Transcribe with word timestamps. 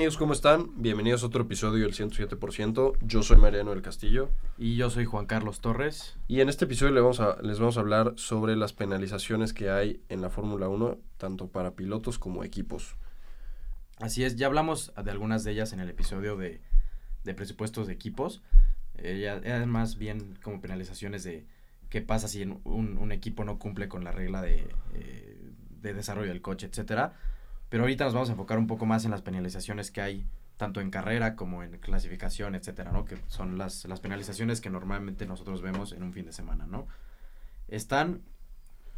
amigos? 0.00 0.16
¿Cómo 0.16 0.32
están? 0.32 0.70
Bienvenidos 0.80 1.22
a 1.22 1.26
otro 1.26 1.42
episodio 1.42 1.84
del 1.84 1.92
107%. 1.92 2.96
Yo 3.02 3.22
soy 3.22 3.36
Mariano 3.36 3.72
del 3.72 3.82
Castillo. 3.82 4.30
Y 4.56 4.76
yo 4.76 4.88
soy 4.88 5.04
Juan 5.04 5.26
Carlos 5.26 5.60
Torres. 5.60 6.16
Y 6.26 6.40
en 6.40 6.48
este 6.48 6.64
episodio 6.64 6.94
les 6.94 7.02
vamos 7.02 7.20
a, 7.20 7.36
les 7.42 7.58
vamos 7.58 7.76
a 7.76 7.80
hablar 7.80 8.14
sobre 8.16 8.56
las 8.56 8.72
penalizaciones 8.72 9.52
que 9.52 9.68
hay 9.68 10.00
en 10.08 10.22
la 10.22 10.30
Fórmula 10.30 10.70
1, 10.70 10.96
tanto 11.18 11.48
para 11.48 11.72
pilotos 11.72 12.18
como 12.18 12.44
equipos. 12.44 12.96
Así 13.98 14.24
es, 14.24 14.36
ya 14.36 14.46
hablamos 14.46 14.90
de 14.96 15.10
algunas 15.10 15.44
de 15.44 15.50
ellas 15.50 15.74
en 15.74 15.80
el 15.80 15.90
episodio 15.90 16.38
de, 16.38 16.62
presupuestos 17.34 17.86
de 17.86 17.92
equipos. 17.92 18.40
Eh, 18.96 19.30
eran 19.44 19.68
más 19.68 19.98
bien 19.98 20.38
como 20.42 20.62
penalizaciones 20.62 21.24
de 21.24 21.44
qué 21.90 22.00
pasa 22.00 22.26
si 22.26 22.42
un, 22.42 23.12
equipo 23.12 23.44
no 23.44 23.58
cumple 23.58 23.88
con 23.88 24.02
la 24.02 24.12
regla 24.12 24.40
de, 24.40 24.66
eh, 24.94 25.38
de 25.82 25.92
desarrollo 25.92 26.30
del 26.30 26.40
coche, 26.40 26.68
etcétera 26.68 27.18
pero 27.70 27.84
ahorita 27.84 28.04
nos 28.04 28.12
vamos 28.12 28.28
a 28.28 28.32
enfocar 28.32 28.58
un 28.58 28.66
poco 28.66 28.84
más 28.84 29.06
en 29.06 29.12
las 29.12 29.22
penalizaciones 29.22 29.90
que 29.90 30.02
hay 30.02 30.26
tanto 30.58 30.82
en 30.82 30.90
carrera 30.90 31.36
como 31.36 31.62
en 31.62 31.78
clasificación, 31.78 32.54
etcétera, 32.54 32.92
¿no? 32.92 33.06
Que 33.06 33.16
son 33.28 33.56
las, 33.56 33.86
las 33.86 34.00
penalizaciones 34.00 34.60
que 34.60 34.68
normalmente 34.68 35.24
nosotros 35.24 35.62
vemos 35.62 35.92
en 35.92 36.02
un 36.02 36.12
fin 36.12 36.26
de 36.26 36.32
semana, 36.32 36.66
¿no? 36.66 36.86
Están 37.68 38.20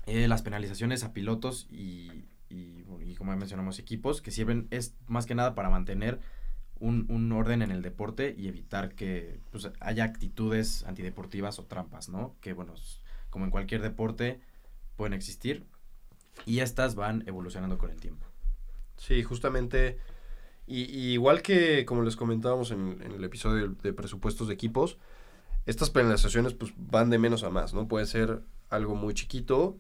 eh, 0.07 0.27
las 0.27 0.43
penalizaciones 0.43 1.05
a 1.05 1.13
pilotos 1.13 1.69
y, 1.71 2.25
y, 2.49 2.85
y, 3.05 3.15
como 3.15 3.37
mencionamos, 3.37 3.79
equipos 3.79 4.21
que 4.23 4.33
sirven 4.33 4.67
es 4.71 4.97
más 5.07 5.27
que 5.27 5.37
nada 5.37 5.55
para 5.55 5.71
mantener 5.71 6.19
un, 6.81 7.07
un 7.09 7.31
orden 7.31 7.63
en 7.63 7.71
el 7.71 7.83
deporte 7.83 8.35
y 8.37 8.49
evitar 8.49 8.97
que 8.97 9.39
pues, 9.53 9.71
haya 9.79 10.03
actitudes 10.03 10.85
antideportivas 10.85 11.61
o 11.61 11.67
trampas, 11.67 12.09
¿no? 12.09 12.35
Que, 12.41 12.55
bueno, 12.55 12.75
como 13.31 13.45
en 13.45 13.53
cualquier 13.53 13.83
deporte 13.83 14.41
pueden 14.97 15.13
existir 15.13 15.65
y 16.45 16.59
estas 16.59 16.97
van 16.97 17.23
evolucionando 17.29 17.79
con 17.79 17.91
el 17.91 18.01
tiempo. 18.01 18.32
Sí, 19.03 19.25
justamente. 19.25 19.99
Y, 20.65 20.83
igual 21.13 21.43
que 21.43 21.85
como 21.85 22.03
les 22.03 22.15
comentábamos 22.15 22.71
en, 22.71 23.03
el 23.03 23.25
episodio 23.25 23.69
de, 23.83 23.93
presupuestos 23.93 24.47
de 24.47 24.55
equipos, 24.55 24.97
estas 25.67 25.91
penalizaciones 25.91 26.55
pues 26.55 26.73
van 26.77 27.11
de 27.11 27.19
menos 27.19 27.43
a 27.43 27.51
más, 27.51 27.75
¿no? 27.75 27.89
Puede 27.89 28.07
ser 28.07 28.43
algo 28.71 28.95
muy 28.95 29.13
chiquito, 29.15 29.77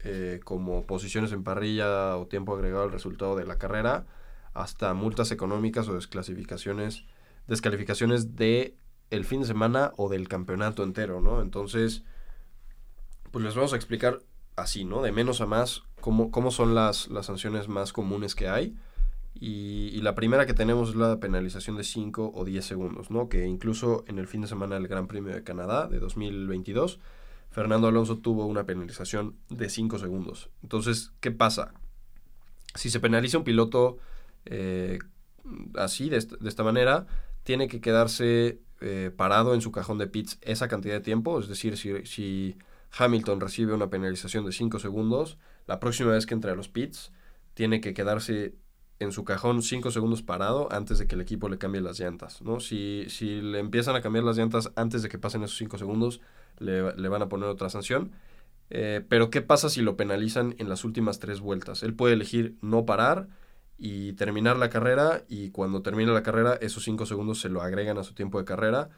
eh, 0.00 0.40
como 0.42 0.86
posiciones 0.86 1.30
en 1.30 1.44
parrilla 1.44 2.16
o 2.16 2.26
tiempo 2.26 2.52
agregado 2.52 2.82
al 2.82 2.92
resultado 2.92 3.36
de 3.36 3.46
la 3.46 3.58
carrera, 3.58 4.06
hasta 4.54 4.92
multas 4.92 5.30
económicas 5.30 5.86
o 5.88 5.94
desclasificaciones, 5.94 7.04
descalificaciones 7.46 8.34
de 8.34 8.76
el 9.10 9.24
fin 9.24 9.42
de 9.42 9.46
semana 9.46 9.92
o 9.96 10.08
del 10.08 10.26
campeonato 10.26 10.82
entero, 10.82 11.20
¿no? 11.20 11.42
Entonces, 11.42 12.02
pues 13.30 13.44
les 13.44 13.54
vamos 13.54 13.72
a 13.72 13.76
explicar 13.76 14.18
así, 14.56 14.84
¿no? 14.84 15.00
De 15.00 15.12
menos 15.12 15.40
a 15.40 15.46
más, 15.46 15.84
cómo, 16.00 16.30
cómo 16.30 16.50
son 16.50 16.74
las, 16.74 17.08
las 17.08 17.26
sanciones 17.26 17.68
más 17.68 17.92
comunes 17.92 18.34
que 18.34 18.48
hay. 18.48 18.74
Y, 19.40 20.00
la 20.00 20.14
primera 20.14 20.46
que 20.46 20.54
tenemos 20.54 20.90
es 20.90 20.94
la 20.96 21.20
penalización 21.20 21.76
de 21.76 21.84
5 21.84 22.32
o 22.34 22.44
10 22.44 22.64
segundos, 22.64 23.10
¿no? 23.10 23.28
Que 23.28 23.46
incluso 23.46 24.04
en 24.08 24.18
el 24.18 24.26
fin 24.26 24.40
de 24.40 24.48
semana 24.48 24.74
del 24.74 24.88
Gran 24.88 25.06
Premio 25.06 25.32
de 25.32 25.44
Canadá 25.44 25.86
de 25.86 26.00
2022, 26.00 26.98
Fernando 27.50 27.86
Alonso 27.88 28.18
tuvo 28.18 28.46
una 28.46 28.64
penalización 28.64 29.36
de 29.48 29.68
5 29.68 29.98
segundos. 29.98 30.50
Entonces, 30.62 31.12
¿qué 31.20 31.30
pasa? 31.30 31.72
Si 32.74 32.90
se 32.90 33.00
penaliza 33.00 33.38
un 33.38 33.44
piloto 33.44 33.98
eh, 34.44 34.98
así, 35.76 36.08
de, 36.08 36.16
esta 36.16 36.64
manera, 36.64 37.06
tiene 37.44 37.68
que 37.68 37.80
quedarse 37.80 38.60
eh, 38.80 39.12
parado 39.16 39.54
en 39.54 39.60
su 39.60 39.70
cajón 39.70 39.98
de 39.98 40.08
pits 40.08 40.38
esa 40.42 40.66
cantidad 40.66 40.94
de 40.94 41.00
tiempo. 41.00 41.38
Es 41.38 41.48
decir, 41.48 41.76
si, 41.76 42.04
si 42.06 42.56
Hamilton 42.96 43.40
recibe 43.40 43.72
una 43.72 43.88
penalización 43.88 44.44
de 44.44 44.52
5 44.52 44.80
segundos, 44.80 45.38
la 45.68 45.78
próxima 45.78 46.10
vez 46.10 46.26
que 46.26 46.34
entre 46.34 46.50
a 46.50 46.56
los 46.56 46.68
pits 46.68 47.12
tiene 47.54 47.80
que 47.80 47.94
quedarse 47.94 48.54
en 48.98 49.12
su 49.12 49.24
cajón 49.24 49.62
5 49.62 49.90
segundos 49.90 50.22
parado 50.22 50.72
antes 50.72 50.98
de 50.98 51.06
que 51.06 51.14
el 51.14 51.20
equipo 51.20 51.48
le 51.48 51.58
cambie 51.58 51.80
las 51.80 52.00
llantas. 52.00 52.42
¿no? 52.42 52.58
Si, 52.58 53.04
si 53.08 53.40
le 53.40 53.60
empiezan 53.60 53.94
a 53.94 54.00
cambiar 54.00 54.24
las 54.24 54.36
llantas 54.36 54.72
antes 54.74 55.02
de 55.02 55.08
que 55.08 55.18
pasen 55.18 55.44
esos 55.44 55.58
5 55.58 55.78
segundos, 55.78 56.20
le, 56.58 56.80
van 56.82 57.22
a 57.22 57.28
poner 57.28 57.48
otra 57.48 57.68
sanción. 57.68 58.10
Eh, 58.70 59.04
pero 59.08 59.30
¿qué 59.30 59.40
pasa 59.40 59.68
si 59.68 59.82
lo 59.82 59.96
penalizan 59.96 60.54
en 60.58 60.68
las 60.68 60.84
últimas 60.84 61.20
tres 61.20 61.40
vueltas? 61.40 61.82
Él 61.82 61.94
puede 61.94 62.14
elegir 62.14 62.56
no 62.60 62.84
parar 62.84 63.28
y 63.78 64.14
terminar 64.14 64.56
la 64.56 64.70
carrera 64.70 65.22
y 65.28 65.50
cuando 65.50 65.82
termina 65.82 66.12
la 66.12 66.22
carrera 66.22 66.54
esos 66.60 66.82
5 66.82 67.06
segundos 67.06 67.40
se 67.40 67.48
lo 67.48 67.62
agregan 67.62 67.98
a 67.98 68.04
su 68.04 68.14
tiempo 68.14 68.38
de 68.38 68.44
carrera. 68.44 68.88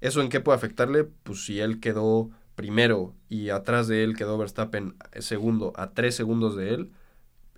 ¿Eso 0.00 0.20
en 0.20 0.28
qué 0.28 0.40
puede 0.40 0.56
afectarle? 0.56 1.04
Pues 1.04 1.44
si 1.44 1.60
él 1.60 1.80
quedó 1.80 2.30
primero 2.54 3.14
y 3.28 3.50
atrás 3.50 3.88
de 3.88 4.04
él 4.04 4.16
quedó 4.16 4.38
Verstappen 4.38 4.96
segundo 5.18 5.72
a 5.76 5.90
tres 5.90 6.14
segundos 6.14 6.56
de 6.56 6.74
él, 6.74 6.92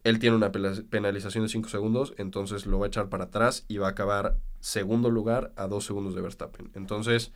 él 0.04 0.20
tiene 0.20 0.36
una 0.36 0.52
penalización 0.52 1.42
de 1.42 1.48
5 1.48 1.68
segundos, 1.68 2.14
entonces 2.16 2.64
lo 2.66 2.78
va 2.78 2.86
a 2.86 2.88
echar 2.88 3.08
para 3.08 3.24
atrás 3.24 3.64
y 3.66 3.78
va 3.78 3.88
a 3.88 3.90
acabar 3.90 4.36
segundo 4.60 5.10
lugar 5.10 5.52
a 5.56 5.66
dos 5.66 5.84
segundos 5.84 6.14
de 6.14 6.20
Verstappen. 6.20 6.70
Entonces, 6.74 7.32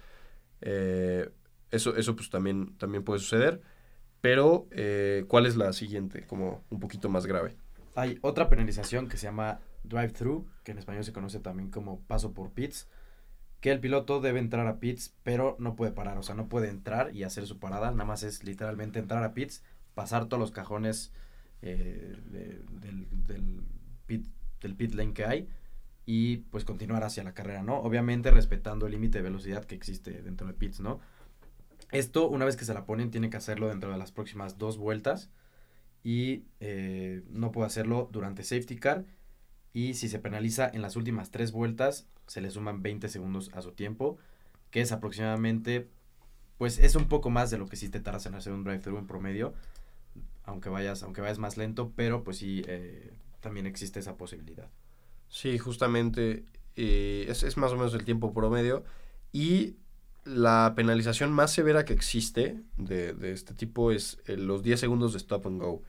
eh, 0.61 1.31
eso, 1.73 1.97
eso 1.97 2.15
pues 2.15 2.31
también, 2.31 2.77
también 2.79 3.03
puede 3.03 3.19
suceder. 3.19 3.61
Pero, 4.21 4.69
eh, 4.71 5.25
¿cuál 5.27 5.47
es 5.47 5.57
la 5.57 5.73
siguiente? 5.73 6.27
Como 6.29 6.63
un 6.71 6.79
poquito 6.79 7.09
más 7.09 7.27
grave. 7.27 7.57
Hay 7.97 8.19
otra 8.21 8.49
penalización 8.49 9.09
que 9.09 9.17
se 9.17 9.27
llama 9.27 9.59
drive-through, 9.83 10.47
que 10.63 10.71
en 10.71 10.79
español 10.79 11.03
se 11.03 11.13
conoce 11.13 11.41
también 11.41 11.71
como 11.71 12.01
paso 12.03 12.33
por 12.33 12.51
pits 12.53 12.87
que 13.61 13.71
el 13.71 13.81
piloto 13.81 14.21
debe 14.21 14.39
entrar 14.39 14.67
a 14.67 14.81
pits, 14.81 15.15
pero 15.23 15.57
no 15.59 15.77
puede 15.77 15.93
parar, 15.93 16.19
o 16.19 16.23
sea, 16.23 16.35
no 16.35 16.49
puede 16.49 16.69
entrar 16.69 17.15
y 17.15 17.25
hacer 17.25 17.47
su 17.47 17.59
parada, 17.59 17.91
nada 17.91 18.05
más 18.05 18.23
es 18.23 18.43
literalmente 18.43 18.99
entrar 18.99 19.23
a 19.23 19.35
pits, 19.35 19.63
pasar 19.95 20.27
todos 20.27 20.41
los 20.41 20.51
cajones 20.51 21.13
eh, 21.63 22.17
del, 22.81 23.07
pit 24.07 24.95
lane 24.95 25.13
que 25.13 25.25
hay 25.25 25.49
y 26.07 26.39
pues 26.39 26.65
continuar 26.65 27.05
hacia 27.05 27.23
la 27.23 27.35
carrera, 27.35 27.63
¿no? 27.63 27.77
Obviamente 27.79 28.31
respetando 28.31 28.87
el 28.87 28.93
límite 28.93 29.19
de 29.19 29.23
velocidad 29.25 29.65
que 29.65 29.75
existe 29.75 30.23
dentro 30.23 30.47
de 30.47 30.55
pits, 30.55 30.81
¿no? 30.81 31.01
Esto, 31.93 32.29
una 32.29 32.45
vez 32.45 32.57
que 32.57 32.65
se 32.65 32.75
la 32.75 32.87
ponen, 32.87 33.11
tiene 33.11 33.31
que 33.31 33.37
hacerlo 33.37 33.69
dentro 33.69 33.93
de 33.93 33.99
las 33.99 34.11
próximas 34.11 34.59
dos 34.59 34.79
vueltas 34.79 35.31
y 36.03 36.45
eh, 36.61 37.23
no 37.29 37.53
puede 37.53 37.67
hacerlo 37.67 38.09
durante 38.11 38.43
safety 38.43 38.77
car 38.77 39.05
y 39.73 39.95
si 39.95 40.09
se 40.09 40.19
penaliza 40.19 40.69
en 40.73 40.83
las 40.83 40.97
últimas 40.97 41.31
tres 41.31 41.53
vueltas, 41.53 42.07
se 42.27 42.41
le 42.41 42.51
suman 42.51 42.83
20 42.83 43.09
segundos 43.09 43.51
a 43.55 43.63
su 43.63 43.73
tiempo, 43.73 44.19
que 44.71 44.81
es 44.81 44.93
aproximadamente, 44.93 45.89
pues 46.59 46.79
es 46.79 46.95
un 46.97 47.09
poco 47.09 47.31
más 47.31 47.51
de 47.51 47.59
lo 47.59 47.67
que 47.67 47.77
si 47.77 47.89
te 47.89 48.01
tardas 48.01 48.27
en 48.27 48.35
hacer 48.35 48.53
un 48.53 48.65
drive-thru 48.65 48.99
en 48.99 49.07
promedio, 49.07 49.55
aunque 50.45 50.69
vayas, 50.69 51.03
aunque 51.03 51.21
vayas 51.21 51.39
más 51.39 51.57
lento, 51.57 51.93
pero 51.95 52.25
pues 52.25 52.39
sí, 52.39 52.63
eh, 52.67 53.13
también 53.41 53.67
existe 53.67 54.01
esa 54.01 54.17
posibilidad. 54.17 54.69
Sí, 55.29 55.59
justamente 55.59 56.45
eh, 56.77 57.27
es, 57.29 57.57
más 57.57 57.73
o 57.73 57.77
menos 57.77 57.95
el 57.95 58.05
tiempo 58.05 58.33
promedio 58.33 58.85
y 59.33 59.77
la 60.25 60.73
penalización 60.77 61.33
más 61.33 61.53
severa 61.53 61.85
que 61.85 61.93
existe 61.93 62.61
de, 62.77 63.15
de 63.15 63.33
este 63.33 63.55
tipo 63.55 63.91
es 63.93 64.19
eh, 64.27 64.37
los 64.37 64.63
10 64.63 64.81
segundos 64.81 65.13
de 65.13 65.19
stop 65.19 65.47
and 65.47 65.61
go. 65.61 65.83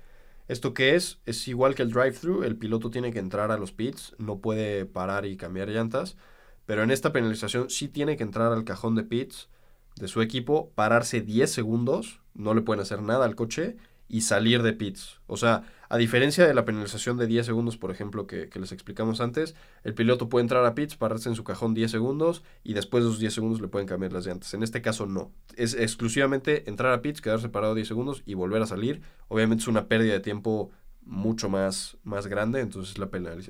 ¿Esto 0.47 0.73
qué 0.73 0.95
es? 0.95 1.21
Es 1.25 1.47
igual 1.47 1.75
que 1.75 1.83
el 1.83 1.91
drive-thru, 1.91 2.43
el 2.43 2.57
piloto 2.57 2.89
tiene 2.89 3.11
que 3.11 3.19
entrar 3.19 3.51
a 3.51 3.57
los 3.57 3.71
pits, 3.71 4.15
no 4.17 4.39
puede 4.39 4.85
parar 4.85 5.25
y 5.25 5.37
cambiar 5.37 5.69
llantas, 5.69 6.17
pero 6.65 6.83
en 6.83 6.91
esta 6.91 7.13
penalización 7.13 7.69
sí 7.69 7.87
tiene 7.87 8.17
que 8.17 8.23
entrar 8.23 8.51
al 8.51 8.63
cajón 8.63 8.95
de 8.95 9.03
pits 9.03 9.49
de 9.95 10.07
su 10.07 10.21
equipo, 10.21 10.71
pararse 10.75 11.21
10 11.21 11.51
segundos, 11.51 12.21
no 12.33 12.53
le 12.53 12.61
pueden 12.61 12.81
hacer 12.81 13.01
nada 13.01 13.25
al 13.25 13.35
coche 13.35 13.77
y 14.11 14.21
salir 14.21 14.61
de 14.61 14.73
pits. 14.73 15.21
O 15.25 15.37
sea, 15.37 15.63
a 15.87 15.97
diferencia 15.97 16.45
de 16.45 16.53
la 16.53 16.65
penalización 16.65 17.15
de 17.17 17.27
10 17.27 17.45
segundos, 17.45 17.77
por 17.77 17.91
ejemplo, 17.91 18.27
que, 18.27 18.49
les 18.53 18.73
explicamos 18.73 19.21
antes, 19.21 19.55
el 19.85 19.93
piloto 19.93 20.27
puede 20.27 20.43
entrar 20.43 20.65
a 20.65 20.75
pits, 20.75 20.97
pararse 20.97 21.29
en 21.29 21.35
su 21.35 21.45
cajón 21.45 21.73
10 21.73 21.89
segundos 21.89 22.43
y 22.61 22.73
después 22.73 23.05
de 23.05 23.09
esos 23.09 23.19
10 23.21 23.33
segundos 23.33 23.61
le 23.61 23.69
pueden 23.69 23.87
cambiar 23.87 24.11
las 24.11 24.25
llantas. 24.25 24.53
En 24.53 24.63
este 24.63 24.81
caso 24.81 25.05
no. 25.05 25.31
Es 25.55 25.75
exclusivamente 25.75 26.69
entrar 26.69 26.91
a 26.91 27.01
pits, 27.01 27.21
quedarse 27.21 27.47
parado 27.47 27.73
10 27.73 27.87
segundos 27.87 28.21
y 28.25 28.33
volver 28.33 28.61
a 28.61 28.65
salir. 28.65 29.01
Obviamente 29.29 29.61
es 29.61 29.69
una 29.69 29.87
pérdida 29.87 30.11
de 30.11 30.19
tiempo 30.19 30.71
mucho 31.03 31.47
más, 31.47 31.97
más 32.03 32.27
grande, 32.27 32.59
entonces 32.59 32.91
es 32.91 32.97
la, 32.97 33.09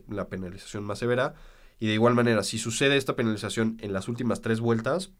la 0.10 0.30
penalización 0.30 0.84
más 0.84 1.00
severa. 1.00 1.34
Y 1.80 1.88
de 1.88 1.94
igual 1.96 2.14
manera, 2.14 2.44
si 2.44 2.60
sucede 2.60 2.98
esta 2.98 3.16
penalización 3.16 3.78
en 3.82 3.94
las 3.94 4.08
últimas 4.08 4.42
tres 4.42 4.60
vueltas, 4.60 5.12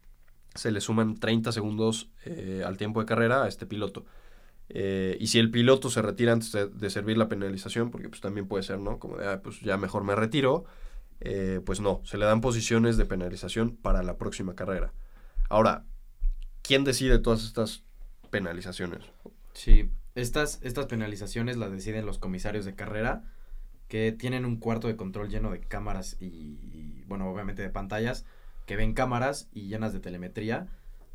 se 0.54 0.70
le 0.70 0.80
suman 0.80 1.18
30 1.18 1.50
segundos 1.50 2.10
eh, 2.24 2.62
al 2.64 2.76
tiempo 2.76 3.00
de 3.00 3.06
carrera 3.06 3.42
a 3.42 3.48
este 3.48 3.66
piloto. 3.66 4.04
Eh, 4.74 5.18
y 5.20 5.26
si 5.26 5.38
el 5.38 5.50
piloto 5.50 5.90
se 5.90 6.00
retira 6.00 6.32
antes 6.32 6.52
de, 6.52 6.90
servir 6.90 7.18
la 7.18 7.28
penalización, 7.28 7.90
porque 7.90 8.08
pues 8.08 8.22
también 8.22 8.48
puede 8.48 8.62
ser, 8.62 8.78
¿no? 8.78 8.98
Como 8.98 9.18
de, 9.18 9.28
ah, 9.28 9.42
pues 9.42 9.60
ya 9.60 9.76
mejor 9.76 10.02
me 10.02 10.14
retiro, 10.14 10.64
eh, 11.20 11.60
pues 11.64 11.80
no, 11.80 12.00
se 12.04 12.16
le 12.16 12.24
dan 12.24 12.40
posiciones 12.40 12.96
de 12.96 13.04
penalización 13.04 13.76
para 13.76 14.02
la 14.02 14.16
próxima 14.16 14.54
carrera. 14.54 14.94
Ahora, 15.50 15.84
¿quién 16.62 16.84
decide 16.84 17.18
todas 17.18 17.44
estas 17.44 17.84
penalizaciones? 18.30 19.00
Sí, 19.52 19.90
estas, 20.14 20.58
estas 20.62 20.86
penalizaciones 20.86 21.58
las 21.58 21.70
deciden 21.70 22.06
los 22.06 22.18
comisarios 22.18 22.64
de 22.64 22.74
carrera, 22.74 23.24
que 23.88 24.10
tienen 24.10 24.46
un 24.46 24.56
cuarto 24.56 24.88
de 24.88 24.96
control 24.96 25.28
lleno 25.28 25.50
de 25.50 25.60
cámaras 25.60 26.16
y 26.18 27.04
bueno, 27.08 27.30
obviamente 27.30 27.60
de 27.60 27.68
pantallas, 27.68 28.24
que 28.64 28.76
ven 28.76 28.94
cámaras 28.94 29.50
y 29.52 29.68
llenas 29.68 29.92
de 29.92 30.00
telemetría 30.00 30.68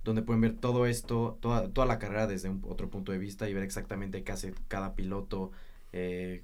donde 0.08 0.22
pueden 0.22 0.42
ver 0.42 0.54
todo 0.54 0.86
esto, 0.86 1.38
toda, 1.42 1.70
toda 1.70 1.86
la 1.86 2.00
carrera 2.00 2.28
desde 2.28 2.50
un, 2.50 2.64
otro 2.68 2.90
punto 2.90 3.12
de 3.12 3.18
vista 3.18 3.50
y 3.50 3.54
ver 3.54 3.64
exactamente 3.64 4.24
qué 4.24 4.32
hace 4.32 4.54
cada 4.70 4.96
piloto, 4.96 5.52
eh, 5.92 6.44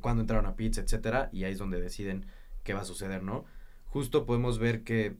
cuándo 0.00 0.20
entraron 0.22 0.46
a 0.46 0.56
pits, 0.56 0.78
etcétera, 0.78 1.30
y 1.32 1.44
ahí 1.44 1.52
es 1.52 1.58
donde 1.58 1.80
deciden 1.80 2.26
qué 2.64 2.74
va 2.74 2.80
a 2.80 2.84
suceder, 2.84 3.22
¿no? 3.22 3.44
Justo 3.86 4.26
podemos 4.26 4.58
ver 4.58 4.82
que 4.82 5.16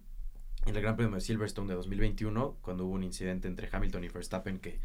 en 0.67 0.77
el 0.77 0.83
Gran 0.83 0.97
Premio 0.97 1.15
de 1.15 1.21
Silverstone 1.21 1.69
de 1.69 1.75
2021, 1.75 2.57
cuando 2.63 2.85
hubo 2.85 2.95
un 2.95 3.05
incidente 3.05 3.47
entre 3.47 3.69
Hamilton 3.71 4.05
y 4.05 4.09
Verstappen 4.09 4.59
que 4.59 4.81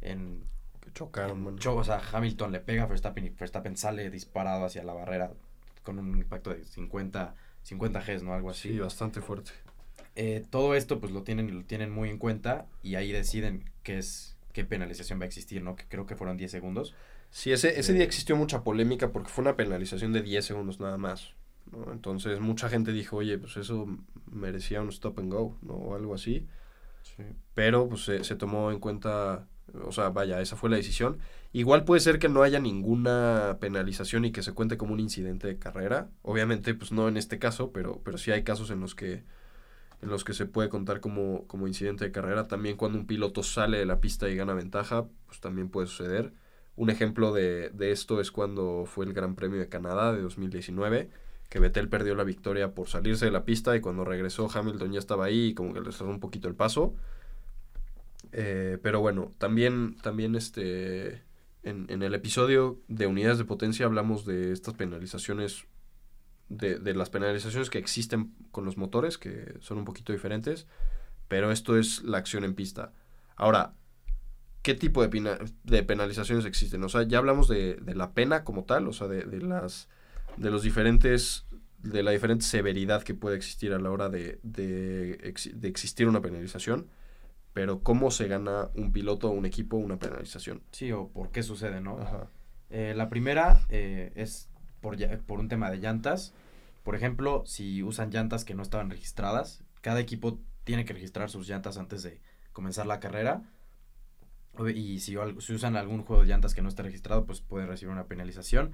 en... 0.00 0.44
Que 0.80 0.92
chocaron, 0.92 1.46
o 1.46 1.84
sea, 1.84 2.00
Hamilton 2.12 2.52
le 2.52 2.60
pega 2.60 2.84
a 2.84 2.86
Verstappen 2.86 3.26
y 3.26 3.28
Verstappen 3.28 3.76
sale 3.76 4.10
disparado 4.10 4.64
hacia 4.64 4.82
la 4.82 4.94
barrera 4.94 5.30
con 5.82 5.98
un 5.98 6.16
impacto 6.16 6.50
de 6.50 6.64
50, 6.64 7.34
50 7.62 8.00
Gs, 8.00 8.22
¿no? 8.22 8.32
Algo 8.32 8.50
así. 8.50 8.70
Sí, 8.70 8.78
bastante 8.78 9.20
fuerte. 9.20 9.52
Eh, 10.22 10.44
todo 10.50 10.74
esto 10.74 11.00
pues 11.00 11.12
lo 11.12 11.22
tienen, 11.22 11.56
lo 11.56 11.64
tienen 11.64 11.90
muy 11.90 12.10
en 12.10 12.18
cuenta 12.18 12.66
y 12.82 12.96
ahí 12.96 13.10
deciden 13.10 13.64
qué 13.82 13.96
es 13.96 14.36
qué 14.52 14.66
penalización 14.66 15.18
va 15.18 15.24
a 15.24 15.26
existir, 15.26 15.62
¿no? 15.62 15.76
Que 15.76 15.84
creo 15.88 16.04
que 16.04 16.14
fueron 16.14 16.36
10 16.36 16.50
segundos. 16.50 16.94
Sí, 17.30 17.52
ese, 17.52 17.80
ese 17.80 17.94
día 17.94 18.04
existió 18.04 18.36
mucha 18.36 18.62
polémica 18.62 19.12
porque 19.12 19.30
fue 19.30 19.40
una 19.40 19.56
penalización 19.56 20.12
de 20.12 20.20
10 20.20 20.44
segundos 20.44 20.78
nada 20.78 20.98
más. 20.98 21.32
¿no? 21.72 21.90
Entonces 21.90 22.38
mucha 22.38 22.68
gente 22.68 22.92
dijo, 22.92 23.16
oye, 23.16 23.38
pues 23.38 23.56
eso 23.56 23.86
merecía 24.30 24.82
un 24.82 24.90
stop 24.90 25.20
and 25.20 25.32
go, 25.32 25.56
¿no? 25.62 25.72
O 25.72 25.94
algo 25.94 26.14
así. 26.14 26.46
Sí. 27.02 27.22
Pero 27.54 27.88
pues 27.88 28.04
se, 28.04 28.22
se 28.22 28.36
tomó 28.36 28.72
en 28.72 28.78
cuenta, 28.78 29.46
o 29.86 29.90
sea, 29.90 30.10
vaya, 30.10 30.42
esa 30.42 30.54
fue 30.54 30.68
la 30.68 30.76
decisión. 30.76 31.16
Igual 31.54 31.84
puede 31.84 32.02
ser 32.02 32.18
que 32.18 32.28
no 32.28 32.42
haya 32.42 32.60
ninguna 32.60 33.56
penalización 33.58 34.26
y 34.26 34.32
que 34.32 34.42
se 34.42 34.52
cuente 34.52 34.76
como 34.76 34.92
un 34.92 35.00
incidente 35.00 35.46
de 35.46 35.58
carrera. 35.58 36.10
Obviamente, 36.20 36.74
pues 36.74 36.92
no 36.92 37.08
en 37.08 37.16
este 37.16 37.38
caso, 37.38 37.72
pero, 37.72 38.02
pero 38.04 38.18
sí 38.18 38.32
hay 38.32 38.44
casos 38.44 38.70
en 38.70 38.80
los 38.80 38.94
que 38.94 39.24
en 40.02 40.08
los 40.08 40.24
que 40.24 40.32
se 40.32 40.46
puede 40.46 40.68
contar 40.68 41.00
como, 41.00 41.46
como 41.46 41.66
incidente 41.66 42.04
de 42.04 42.12
carrera. 42.12 42.48
También 42.48 42.76
cuando 42.76 42.98
un 42.98 43.06
piloto 43.06 43.42
sale 43.42 43.78
de 43.78 43.86
la 43.86 44.00
pista 44.00 44.28
y 44.28 44.36
gana 44.36 44.54
ventaja, 44.54 45.06
pues 45.26 45.40
también 45.40 45.68
puede 45.68 45.86
suceder. 45.86 46.32
Un 46.76 46.90
ejemplo 46.90 47.32
de, 47.32 47.70
de 47.70 47.92
esto 47.92 48.20
es 48.20 48.30
cuando 48.30 48.84
fue 48.86 49.04
el 49.04 49.12
Gran 49.12 49.34
Premio 49.34 49.60
de 49.60 49.68
Canadá 49.68 50.12
de 50.12 50.22
2019, 50.22 51.10
que 51.50 51.58
Vettel 51.58 51.88
perdió 51.88 52.14
la 52.14 52.24
victoria 52.24 52.74
por 52.74 52.88
salirse 52.88 53.26
de 53.26 53.32
la 53.32 53.44
pista 53.44 53.76
y 53.76 53.80
cuando 53.80 54.04
regresó 54.04 54.48
Hamilton 54.52 54.92
ya 54.92 54.98
estaba 54.98 55.26
ahí 55.26 55.48
y 55.48 55.54
como 55.54 55.74
que 55.74 55.80
le 55.80 55.92
cerró 55.92 56.10
un 56.10 56.20
poquito 56.20 56.48
el 56.48 56.54
paso. 56.54 56.94
Eh, 58.32 58.78
pero 58.82 59.00
bueno, 59.00 59.32
también, 59.38 59.96
también 60.02 60.36
este, 60.36 61.22
en, 61.62 61.86
en 61.88 62.02
el 62.02 62.14
episodio 62.14 62.78
de 62.88 63.06
unidades 63.06 63.38
de 63.38 63.44
potencia 63.44 63.84
hablamos 63.84 64.24
de 64.24 64.52
estas 64.52 64.74
penalizaciones 64.74 65.66
de, 66.50 66.78
de, 66.78 66.94
las 66.94 67.08
penalizaciones 67.08 67.70
que 67.70 67.78
existen 67.78 68.34
con 68.50 68.66
los 68.66 68.76
motores, 68.76 69.16
que 69.16 69.54
son 69.60 69.78
un 69.78 69.84
poquito 69.86 70.12
diferentes, 70.12 70.66
pero 71.28 71.50
esto 71.50 71.78
es 71.78 72.02
la 72.02 72.18
acción 72.18 72.44
en 72.44 72.54
pista. 72.54 72.92
Ahora, 73.36 73.72
¿qué 74.62 74.74
tipo 74.74 75.00
de, 75.00 75.08
pena, 75.08 75.38
de 75.64 75.82
penalizaciones 75.82 76.44
existen? 76.44 76.84
O 76.84 76.88
sea, 76.88 77.04
ya 77.04 77.18
hablamos 77.18 77.48
de, 77.48 77.76
de 77.76 77.94
la 77.94 78.12
pena 78.12 78.44
como 78.44 78.64
tal, 78.64 78.88
o 78.88 78.92
sea, 78.92 79.06
de, 79.08 79.22
de, 79.22 79.40
las, 79.40 79.88
de 80.36 80.50
los 80.50 80.62
diferentes, 80.62 81.46
de 81.78 82.02
la 82.02 82.10
diferente 82.10 82.44
severidad 82.44 83.02
que 83.02 83.14
puede 83.14 83.36
existir 83.36 83.72
a 83.72 83.78
la 83.78 83.90
hora 83.90 84.08
de, 84.08 84.40
de, 84.42 85.32
de 85.54 85.68
existir 85.68 86.08
una 86.08 86.20
penalización, 86.20 86.88
pero 87.52 87.80
¿cómo 87.80 88.10
se 88.10 88.28
gana 88.28 88.70
un 88.74 88.92
piloto 88.92 89.28
o 89.28 89.32
un 89.32 89.46
equipo 89.46 89.76
una 89.76 89.98
penalización? 89.98 90.62
Sí, 90.72 90.92
o 90.92 91.08
por 91.08 91.30
qué 91.30 91.42
sucede, 91.42 91.80
¿no? 91.80 91.98
Ajá. 91.98 92.28
Eh, 92.70 92.94
la 92.96 93.08
primera 93.08 93.60
eh, 93.68 94.12
es 94.14 94.48
por, 94.80 94.96
por 95.24 95.40
un 95.40 95.48
tema 95.48 95.70
de 95.70 95.78
llantas. 95.78 96.34
Por 96.82 96.94
ejemplo, 96.94 97.42
si 97.46 97.82
usan 97.82 98.10
llantas 98.10 98.44
que 98.44 98.54
no 98.54 98.62
estaban 98.62 98.90
registradas, 98.90 99.62
cada 99.80 100.00
equipo 100.00 100.40
tiene 100.64 100.84
que 100.84 100.92
registrar 100.92 101.30
sus 101.30 101.48
llantas 101.48 101.78
antes 101.78 102.02
de 102.02 102.20
comenzar 102.52 102.86
la 102.86 103.00
carrera. 103.00 103.42
Y 104.74 104.98
si, 104.98 105.16
si 105.38 105.52
usan 105.54 105.76
algún 105.76 106.02
juego 106.02 106.22
de 106.22 106.28
llantas 106.28 106.54
que 106.54 106.62
no 106.62 106.68
está 106.68 106.82
registrado, 106.82 107.24
pues 107.24 107.40
pueden 107.40 107.68
recibir 107.68 107.92
una 107.92 108.06
penalización. 108.06 108.72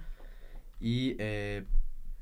Y 0.81 1.17
eh, 1.19 1.65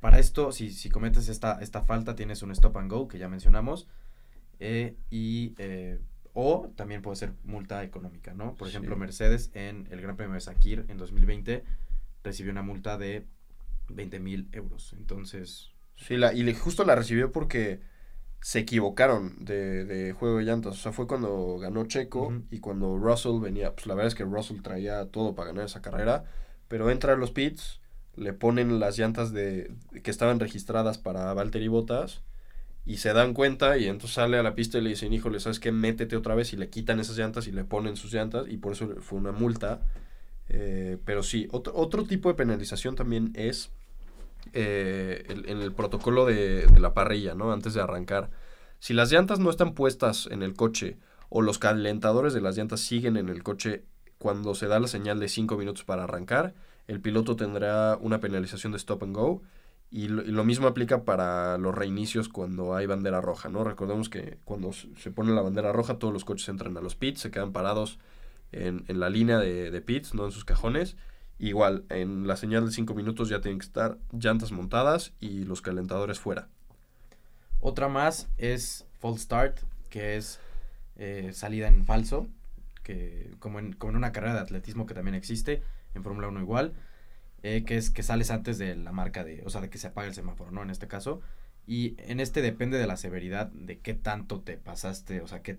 para 0.00 0.19
esto, 0.19 0.52
si, 0.52 0.70
si 0.70 0.90
cometes 0.90 1.28
esta, 1.28 1.58
esta 1.60 1.82
falta, 1.82 2.14
tienes 2.14 2.42
un 2.42 2.50
stop 2.50 2.76
and 2.76 2.90
go, 2.90 3.08
que 3.08 3.19
ya 3.19 3.28
mencionamos. 3.28 3.88
Eh, 4.60 4.96
y, 5.10 5.54
eh, 5.58 5.98
o 6.32 6.70
también 6.76 7.00
puede 7.00 7.16
ser 7.16 7.32
multa 7.44 7.82
económica, 7.84 8.34
¿no? 8.34 8.54
Por 8.54 8.69
ejemplo, 8.69 8.94
Sí. 8.96 9.00
Mercedes 9.00 9.50
en 9.54 9.86
el 9.90 10.00
Gran 10.00 10.16
Premio 10.16 10.34
de 10.34 10.40
Sakir 10.40 10.84
en 10.88 10.98
2020 10.98 11.64
recibió 12.22 12.52
una 12.52 12.62
multa 12.62 12.98
de 12.98 13.26
20 13.88 14.19
mil 14.20 14.48
euros. 14.52 14.94
Entonces, 14.94 15.70
Sí, 15.96 16.17
la, 16.17 16.32
y 16.35 16.43
le- 16.43 16.55
justo 16.55 16.85
la 16.85 16.94
recibió 16.94 17.32
porque 17.32 17.81
se 18.41 18.61
equivocaron 18.61 19.44
de, 19.44 19.85
de 19.85 20.12
juego 20.12 20.38
de 20.38 20.44
llantas. 20.44 20.75
O 20.75 20.79
sea, 20.79 20.93
fue 20.93 21.06
cuando 21.06 21.58
ganó 21.58 21.87
Checo 21.87 22.32
y 22.50 22.61
cuando 22.61 22.99
Russell 22.99 23.41
venía. 23.41 23.75
Pues 23.75 23.87
la 23.87 23.94
verdad 23.94 24.08
es 24.08 24.14
que 24.14 24.25
Russell 24.25 24.62
traía 24.62 25.06
todo 25.11 25.35
para 25.35 25.49
ganar 25.49 25.67
esa 25.67 25.82
carrera. 25.82 26.25
Pero 26.69 26.91
entra 26.91 27.14
a 27.14 27.17
los 27.17 27.32
pits, 27.32 27.81
le 28.17 28.32
ponen 28.32 28.81
las 28.81 28.99
llantas 28.99 29.32
de, 29.32 29.73
que 30.02 30.11
estaban 30.11 30.41
registradas 30.41 30.99
para 30.99 31.32
Valtteri 31.35 31.69
Bottas 31.69 32.23
y 32.87 32.99
se 32.99 33.12
dan 33.14 33.35
cuenta 33.35 33.79
y 33.79 33.87
entonces 33.87 34.14
sale 34.14 34.38
a 34.38 34.43
la 34.43 34.55
pista 34.55 34.79
y 34.79 34.82
le 34.82 34.91
dicen, 34.91 35.12
híjole, 35.12 35.41
¿sabes 35.41 35.61
qué? 35.61 35.73
Métete 35.73 36.17
otra 36.17 36.35
vez 36.35 36.52
y 36.52 36.56
le 36.56 36.70
quitan 36.70 37.00
esas 37.00 37.17
llantas 37.19 37.46
y 37.49 37.52
le 37.52 37.64
ponen 37.64 37.96
sus 37.96 38.12
llantas 38.12 38.46
y 38.49 38.58
por 38.58 38.73
eso 38.73 38.88
fue 39.00 39.19
una 39.19 39.32
multa. 39.32 39.82
Eh, 40.49 40.99
pero 41.05 41.23
sí, 41.23 41.49
otro, 41.52 41.75
otro 41.76 42.05
tipo 42.05 42.29
de 42.29 42.35
penalización 42.35 42.94
también 42.96 43.32
es 43.35 43.70
eh, 44.52 45.25
en 45.29 45.61
el 45.61 45.73
protocolo 45.73 46.26
de, 46.26 46.67
la 46.79 46.94
parrilla, 46.94 47.35
¿no? 47.35 47.52
Antes 47.52 47.75
de 47.75 47.81
arrancar. 47.81 48.31
Si 48.79 48.93
las 48.93 49.11
llantas 49.11 49.38
no 49.38 49.50
están 49.50 49.75
puestas 49.75 50.29
en 50.31 50.43
el 50.43 50.55
coche 50.55 50.99
o 51.29 51.43
los 51.43 51.58
calentadores 51.58 52.35
de 52.35 52.41
las 52.41 52.56
llantas 52.56 52.81
siguen 52.81 53.17
en 53.17 53.29
el 53.29 53.43
coche 53.43 53.85
cuando 54.19 54.55
se 54.55 54.67
da 54.67 54.79
la 54.79 54.88
señal 54.88 55.19
de 55.20 55.29
5 55.29 55.56
minutos 55.56 55.85
para 55.85 56.05
arrancar, 56.05 56.55
el 56.87 57.00
piloto 57.00 57.37
tendrá 57.37 57.96
una 58.00 58.20
penalización 58.20 58.73
de 58.73 58.79
stop 58.79 59.02
and 59.02 59.17
go. 59.17 59.43
Y 59.91 60.08
lo, 60.08 60.44
mismo 60.44 60.67
aplica 60.67 61.05
para 61.05 61.56
los 61.56 61.73
reinicios 61.73 62.29
cuando 62.29 62.75
hay 62.75 62.87
bandera 62.87 63.20
roja, 63.20 63.49
¿no? 63.49 63.62
Recordemos 63.62 64.08
que 64.08 64.38
cuando 64.44 64.73
se 64.73 65.11
pone 65.12 65.32
la 65.32 65.43
bandera 65.43 65.73
roja, 65.73 65.99
todos 65.99 66.12
los 66.12 66.25
coches 66.25 66.49
entran 66.49 66.76
a 66.76 66.81
los 66.81 66.96
pits, 66.96 67.20
se 67.20 67.31
quedan 67.31 67.52
parados 67.52 68.00
en, 68.50 68.85
en 68.88 68.99
la 68.99 69.08
línea 69.08 69.38
de, 69.38 69.70
de 69.70 69.81
pits, 69.81 70.14
no 70.14 70.25
en 70.25 70.32
sus 70.32 70.44
cajones. 70.44 70.96
Igual, 71.38 71.84
en 71.88 72.26
la 72.26 72.36
señal 72.36 72.66
de 72.66 72.72
5 72.72 72.94
minutos 72.94 73.28
ya 73.28 73.40
tienen 73.40 73.58
que 73.58 73.66
estar 73.66 73.98
llantas 74.12 74.52
montadas 74.52 75.12
y 75.20 75.44
los 75.44 75.62
calentadores 75.62 76.20
fuera. 76.20 76.48
Otra 77.60 77.88
más 77.88 78.28
es 78.38 78.86
false 79.00 79.25
start, 79.25 79.58
que 79.90 80.16
es 80.16 80.38
eh, 80.96 81.31
salida 81.32 81.66
en 81.66 81.84
falso, 81.84 82.28
que 82.82 83.34
como 83.40 83.58
en, 83.58 83.72
como 83.72 83.90
en 83.90 83.96
una 83.96 84.12
carrera 84.12 84.34
de 84.34 84.41
atletismo 84.41 84.86
que 84.86 84.94
también 84.94 85.14
existe, 85.14 85.62
en 85.94 86.03
Fórmula 86.05 86.29
1 86.29 86.41
igual, 86.41 86.74
eh, 87.43 87.64
que 87.64 87.76
es 87.76 87.91
que 87.91 88.03
sales 88.03 88.31
antes 88.31 88.58
de 88.58 88.76
la 88.76 88.93
marca 88.93 89.24
de, 89.24 89.43
o 89.44 89.50
sea, 89.50 89.60
de 89.60 89.70
que 89.70 89.79
se 89.79 89.88
apague 89.88 90.08
el 90.08 90.14
semáforo, 90.14 90.50
¿no? 90.50 90.62
En 90.62 90.70
este 90.70 90.88
caso. 90.88 91.20
Y 91.67 91.94
en 91.98 92.20
este 92.20 92.43
depende 92.43 92.79
de 92.79 92.86
la 92.86 92.96
severidad, 92.96 93.48
de 93.48 93.79
qué 93.79 93.94
tanto 93.94 94.41
te 94.41 94.56
pasaste, 94.56 95.20
o 95.20 95.26
sea, 95.26 95.43
qué 95.43 95.58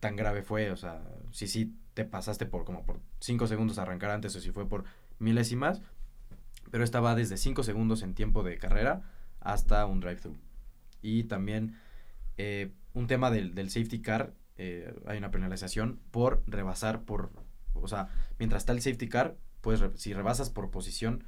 tan 0.00 0.16
grave 0.16 0.42
fue, 0.42 0.70
o 0.70 0.76
sea, 0.76 1.02
si 1.32 1.46
sí 1.46 1.72
te 1.94 2.04
pasaste 2.04 2.46
por 2.46 2.64
como 2.64 2.84
por 2.84 3.00
5 3.20 3.46
segundos 3.46 3.78
arrancar 3.78 4.10
antes 4.10 4.34
o 4.36 4.40
si 4.40 4.50
fue 4.50 4.68
por 4.68 4.84
milésimas, 5.18 5.82
pero 6.70 6.84
esta 6.84 7.00
va 7.00 7.14
desde 7.14 7.36
5 7.36 7.62
segundos 7.62 8.02
en 8.02 8.14
tiempo 8.14 8.42
de 8.42 8.58
carrera 8.58 9.02
hasta 9.40 9.86
un 9.86 10.00
drive-thru. 10.00 10.36
Y 11.02 11.24
también 11.24 11.78
eh, 12.36 12.72
un 12.94 13.06
tema 13.06 13.30
del, 13.30 13.54
del 13.54 13.70
safety 13.70 14.00
car, 14.00 14.34
eh, 14.56 14.94
hay 15.06 15.18
una 15.18 15.30
penalización 15.30 16.00
por 16.10 16.42
rebasar 16.46 17.02
por, 17.02 17.30
o 17.74 17.88
sea, 17.88 18.08
mientras 18.38 18.62
está 18.62 18.72
el 18.72 18.80
safety 18.80 19.08
car, 19.08 19.36
pues 19.60 19.82
si 19.96 20.12
rebasas 20.12 20.50
por 20.50 20.70
posición 20.70 21.24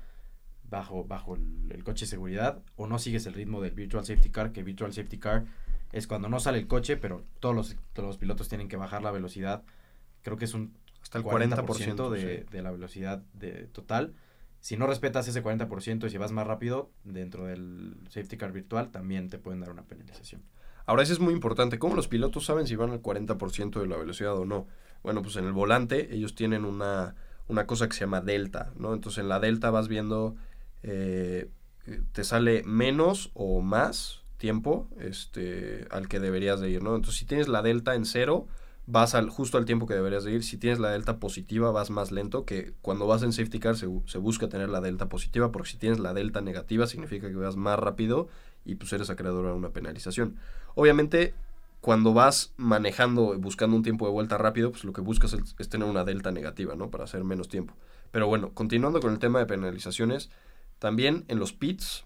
bajo, 0.68 1.04
bajo 1.04 1.36
el, 1.36 1.70
el 1.70 1.84
coche 1.84 2.04
de 2.04 2.10
seguridad 2.10 2.62
o 2.76 2.86
no 2.86 2.98
sigues 2.98 3.26
el 3.26 3.34
ritmo 3.34 3.60
del 3.60 3.74
virtual 3.74 4.04
safety 4.04 4.30
car, 4.30 4.52
que 4.52 4.62
virtual 4.62 4.92
safety 4.92 5.18
car 5.18 5.46
es 5.92 6.06
cuando 6.06 6.28
no 6.28 6.40
sale 6.40 6.58
el 6.58 6.66
coche, 6.66 6.96
pero 6.96 7.24
todos 7.40 7.54
los, 7.54 7.76
todos 7.92 8.06
los 8.06 8.18
pilotos 8.18 8.48
tienen 8.48 8.68
que 8.68 8.76
bajar 8.76 9.02
la 9.02 9.10
velocidad, 9.10 9.62
creo 10.22 10.36
que 10.36 10.44
es 10.44 10.54
un 10.54 10.76
Hasta 11.06 11.18
el 11.18 11.24
40%, 11.24 11.64
40% 11.64 12.10
de, 12.10 12.20
sí. 12.40 12.46
de 12.50 12.62
la 12.62 12.72
velocidad 12.72 13.22
de 13.32 13.68
total. 13.68 14.14
Si 14.58 14.76
no 14.76 14.88
respetas 14.88 15.28
ese 15.28 15.44
40% 15.44 16.06
y 16.06 16.10
si 16.10 16.18
vas 16.18 16.32
más 16.32 16.44
rápido 16.44 16.90
dentro 17.04 17.46
del 17.46 17.96
safety 18.08 18.36
car 18.36 18.50
virtual, 18.50 18.90
también 18.90 19.28
te 19.28 19.38
pueden 19.38 19.60
dar 19.60 19.70
una 19.70 19.84
penalización. 19.84 20.42
Ahora, 20.86 21.04
eso 21.04 21.12
es 21.12 21.20
muy 21.20 21.32
importante. 21.32 21.78
¿Cómo 21.78 21.94
los 21.94 22.08
pilotos 22.08 22.46
saben 22.46 22.66
si 22.66 22.74
van 22.74 22.90
al 22.90 23.00
40% 23.00 23.80
de 23.80 23.86
la 23.86 23.96
velocidad 23.96 24.36
o 24.36 24.44
no? 24.44 24.66
Bueno, 25.04 25.22
pues 25.22 25.36
en 25.36 25.44
el 25.44 25.52
volante 25.52 26.12
ellos 26.12 26.34
tienen 26.34 26.64
una, 26.64 27.14
una 27.46 27.66
cosa 27.66 27.86
que 27.86 27.94
se 27.94 28.00
llama 28.00 28.20
delta, 28.20 28.72
¿no? 28.76 28.92
Entonces 28.92 29.18
en 29.18 29.28
la 29.28 29.38
delta 29.38 29.70
vas 29.70 29.86
viendo, 29.86 30.34
eh, 30.82 31.48
te 32.10 32.24
sale 32.24 32.64
menos 32.64 33.30
o 33.34 33.60
más 33.60 34.22
tiempo 34.36 34.88
este, 34.98 35.86
al 35.92 36.08
que 36.08 36.18
deberías 36.18 36.60
de 36.60 36.70
ir, 36.70 36.82
¿no? 36.82 36.96
Entonces 36.96 37.20
si 37.20 37.24
tienes 37.24 37.46
la 37.46 37.62
delta 37.62 37.94
en 37.94 38.04
cero, 38.04 38.48
vas 38.86 39.14
al, 39.14 39.28
justo 39.30 39.58
al 39.58 39.64
tiempo 39.64 39.86
que 39.86 39.94
deberías 39.94 40.24
de 40.24 40.32
ir. 40.32 40.44
Si 40.44 40.56
tienes 40.56 40.78
la 40.78 40.90
delta 40.90 41.18
positiva, 41.18 41.70
vas 41.70 41.90
más 41.90 42.12
lento, 42.12 42.44
que 42.44 42.72
cuando 42.82 43.06
vas 43.06 43.22
en 43.22 43.32
safety 43.32 43.58
car 43.58 43.76
se, 43.76 43.88
se 44.06 44.18
busca 44.18 44.48
tener 44.48 44.68
la 44.68 44.80
delta 44.80 45.08
positiva, 45.08 45.52
porque 45.52 45.70
si 45.70 45.76
tienes 45.76 45.98
la 45.98 46.14
delta 46.14 46.40
negativa 46.40 46.86
significa 46.86 47.28
que 47.28 47.34
vas 47.34 47.56
más 47.56 47.78
rápido 47.78 48.28
y 48.64 48.76
pues 48.76 48.92
eres 48.92 49.10
acreedor 49.10 49.46
a 49.46 49.54
una 49.54 49.70
penalización. 49.70 50.36
Obviamente, 50.74 51.34
cuando 51.80 52.12
vas 52.14 52.52
manejando, 52.56 53.38
buscando 53.38 53.76
un 53.76 53.82
tiempo 53.82 54.06
de 54.06 54.12
vuelta 54.12 54.38
rápido, 54.38 54.70
pues 54.70 54.84
lo 54.84 54.92
que 54.92 55.00
buscas 55.00 55.36
es 55.58 55.68
tener 55.68 55.88
una 55.88 56.04
delta 56.04 56.32
negativa, 56.32 56.74
¿no? 56.74 56.90
Para 56.90 57.04
hacer 57.04 57.22
menos 57.24 57.48
tiempo. 57.48 57.74
Pero 58.10 58.26
bueno, 58.26 58.50
continuando 58.54 59.00
con 59.00 59.12
el 59.12 59.18
tema 59.18 59.38
de 59.38 59.46
penalizaciones, 59.46 60.30
también 60.78 61.24
en 61.28 61.38
los 61.38 61.52
pits 61.52 62.04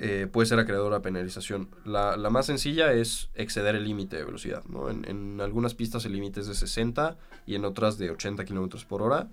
eh, 0.00 0.28
puede 0.30 0.46
ser 0.46 0.58
acreedora 0.58 0.98
a 0.98 1.02
penalización. 1.02 1.68
La, 1.84 2.16
la, 2.16 2.30
más 2.30 2.46
sencilla 2.46 2.92
es 2.92 3.30
exceder 3.34 3.74
el 3.74 3.84
límite 3.84 4.16
de 4.16 4.24
velocidad. 4.24 4.64
¿no? 4.64 4.90
En, 4.90 5.04
en, 5.08 5.40
algunas 5.40 5.74
pistas 5.74 6.04
el 6.04 6.12
límite 6.12 6.40
es 6.40 6.46
de 6.46 6.54
60 6.54 7.16
y 7.46 7.54
en 7.54 7.64
otras 7.64 7.98
de 7.98 8.10
80 8.10 8.44
kilómetros 8.44 8.84
por 8.84 9.02
hora. 9.02 9.28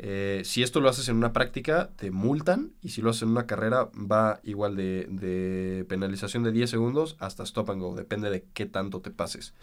Eh, 0.00 0.42
si 0.44 0.62
esto 0.62 0.80
lo 0.80 0.88
haces 0.88 1.08
en 1.08 1.16
una 1.16 1.32
práctica, 1.32 1.90
te 1.96 2.10
multan 2.10 2.72
y 2.82 2.90
si 2.90 3.02
lo 3.02 3.10
haces 3.10 3.22
en 3.22 3.30
una 3.30 3.46
carrera 3.46 3.90
va 3.94 4.40
igual 4.44 4.76
de, 4.76 5.06
de 5.10 5.84
penalización 5.88 6.44
de 6.44 6.52
10 6.52 6.70
segundos 6.70 7.16
hasta 7.18 7.42
stop 7.42 7.70
and 7.70 7.82
go, 7.82 7.96
depende 7.96 8.30
de 8.30 8.44
qué 8.54 8.66
tanto 8.66 9.00
te 9.00 9.10
pases. 9.10 9.54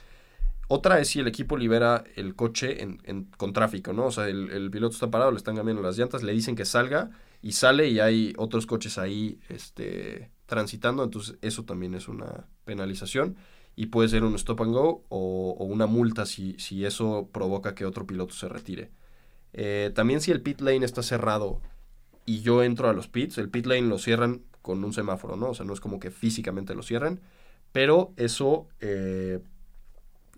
Otra 0.67 0.99
es 0.99 1.09
si 1.09 1.19
el 1.19 1.27
equipo 1.27 1.57
libera 1.57 2.03
el 2.15 2.35
coche 2.35 2.81
en, 2.81 2.99
en, 3.05 3.25
con 3.37 3.53
tráfico, 3.53 3.93
¿no? 3.93 4.07
O 4.07 4.11
sea, 4.11 4.27
el, 4.27 4.49
el, 4.49 4.71
piloto 4.71 4.95
está 4.95 5.11
parado, 5.11 5.31
le 5.31 5.37
están 5.37 5.55
cambiando 5.55 5.83
las 5.83 5.97
llantas, 5.97 6.23
le 6.23 6.33
dicen 6.33 6.55
que 6.55 6.65
salga 6.65 7.11
y 7.45 7.51
sale 7.51 7.89
y 7.89 7.99
hay 7.99 8.33
otros 8.37 8.65
coches 8.65 8.97
ahí 8.97 9.39
este, 9.49 10.31
transitando, 10.47 11.03
entonces 11.03 11.37
eso 11.43 11.63
también 11.63 11.93
es 11.93 12.07
una 12.07 12.47
penalización 12.63 13.35
y 13.75 13.85
puede 13.85 14.09
ser 14.09 14.23
un 14.23 14.33
stop 14.33 14.63
and 14.63 14.73
go 14.73 15.03
o, 15.09 15.55
una 15.59 15.85
multa 15.85 16.25
si, 16.25 16.55
si, 16.57 16.85
eso 16.85 17.29
provoca 17.31 17.75
que 17.75 17.85
otro 17.85 18.07
piloto 18.07 18.33
se 18.33 18.49
retire. 18.49 18.89
Eh, 19.53 19.91
también 19.93 20.21
si 20.21 20.31
el 20.31 20.41
pit 20.41 20.59
lane 20.59 20.83
está 20.83 21.03
cerrado 21.03 21.61
y 22.25 22.41
yo 22.41 22.63
entro 22.63 22.89
a 22.89 22.93
los 22.93 23.07
pits, 23.09 23.37
el 23.37 23.51
pit 23.51 23.67
lane 23.67 23.83
lo 23.83 23.99
cierran 23.99 24.41
con 24.63 24.83
un 24.83 24.91
semáforo, 24.91 25.35
¿no? 25.35 25.49
O 25.49 25.53
sea, 25.53 25.67
no 25.67 25.73
es 25.73 25.79
como 25.79 25.99
que 25.99 26.09
físicamente 26.09 26.73
lo 26.73 26.81
cierren, 26.81 27.19
pero 27.71 28.11
eso... 28.17 28.67
Eh, 28.79 29.39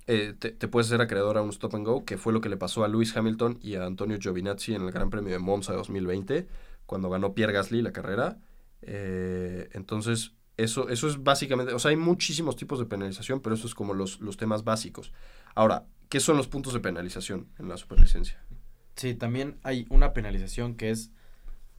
eh, 0.09 0.33
te, 0.39 0.51
te, 0.51 0.69
puedes 0.69 0.87
ser 0.87 1.01
acreedor 1.01 1.37
a 1.37 1.41
un 1.41 1.49
stop 1.49 1.75
and 1.75 1.85
go, 1.85 2.05
que 2.05 2.17
fue 2.17 2.31
lo 2.31 2.39
que 2.39 2.47
le 2.47 2.55
pasó 2.55 2.85
a 2.85 2.87
Lewis 2.87 3.15
Hamilton 3.15 3.59
y 3.61 3.75
a 3.75 3.85
Antonio 3.85 4.17
Giovinazzi 4.17 4.73
en 4.73 4.83
el 4.83 4.91
Gran 4.91 5.09
Premio 5.09 5.33
de 5.33 5.39
Monza 5.39 5.73
2020, 5.73 6.47
cuando 6.87 7.09
ganó 7.11 7.35
Pierre 7.35 7.53
Gasly 7.53 7.83
la 7.83 7.93
carrera. 7.93 8.39
Eh, 8.81 9.69
entonces, 9.73 10.33
eso, 10.57 10.89
eso 10.89 11.07
es 11.07 11.21
básicamente, 11.23 11.73
o 11.73 11.79
sea, 11.79 11.89
hay 11.89 11.97
muchísimos 11.97 12.55
tipos 12.55 12.79
de 12.79 12.85
penalización, 12.85 13.41
pero 13.41 13.53
eso 13.53 13.67
es 13.67 13.75
como 13.75 13.93
los, 13.93 14.19
los 14.21 14.37
temas 14.37 14.63
básicos. 14.63 15.13
Ahora, 15.53 15.85
¿qué 16.09 16.19
son 16.19 16.37
los 16.37 16.47
puntos 16.47 16.73
de 16.73 16.79
penalización 16.79 17.47
en 17.59 17.69
la 17.69 17.77
superlicencia? 17.77 18.41
Sí, 18.95 19.13
también 19.13 19.59
hay 19.61 19.85
una 19.89 20.13
penalización 20.13 20.75
que 20.75 20.89
es 20.89 21.11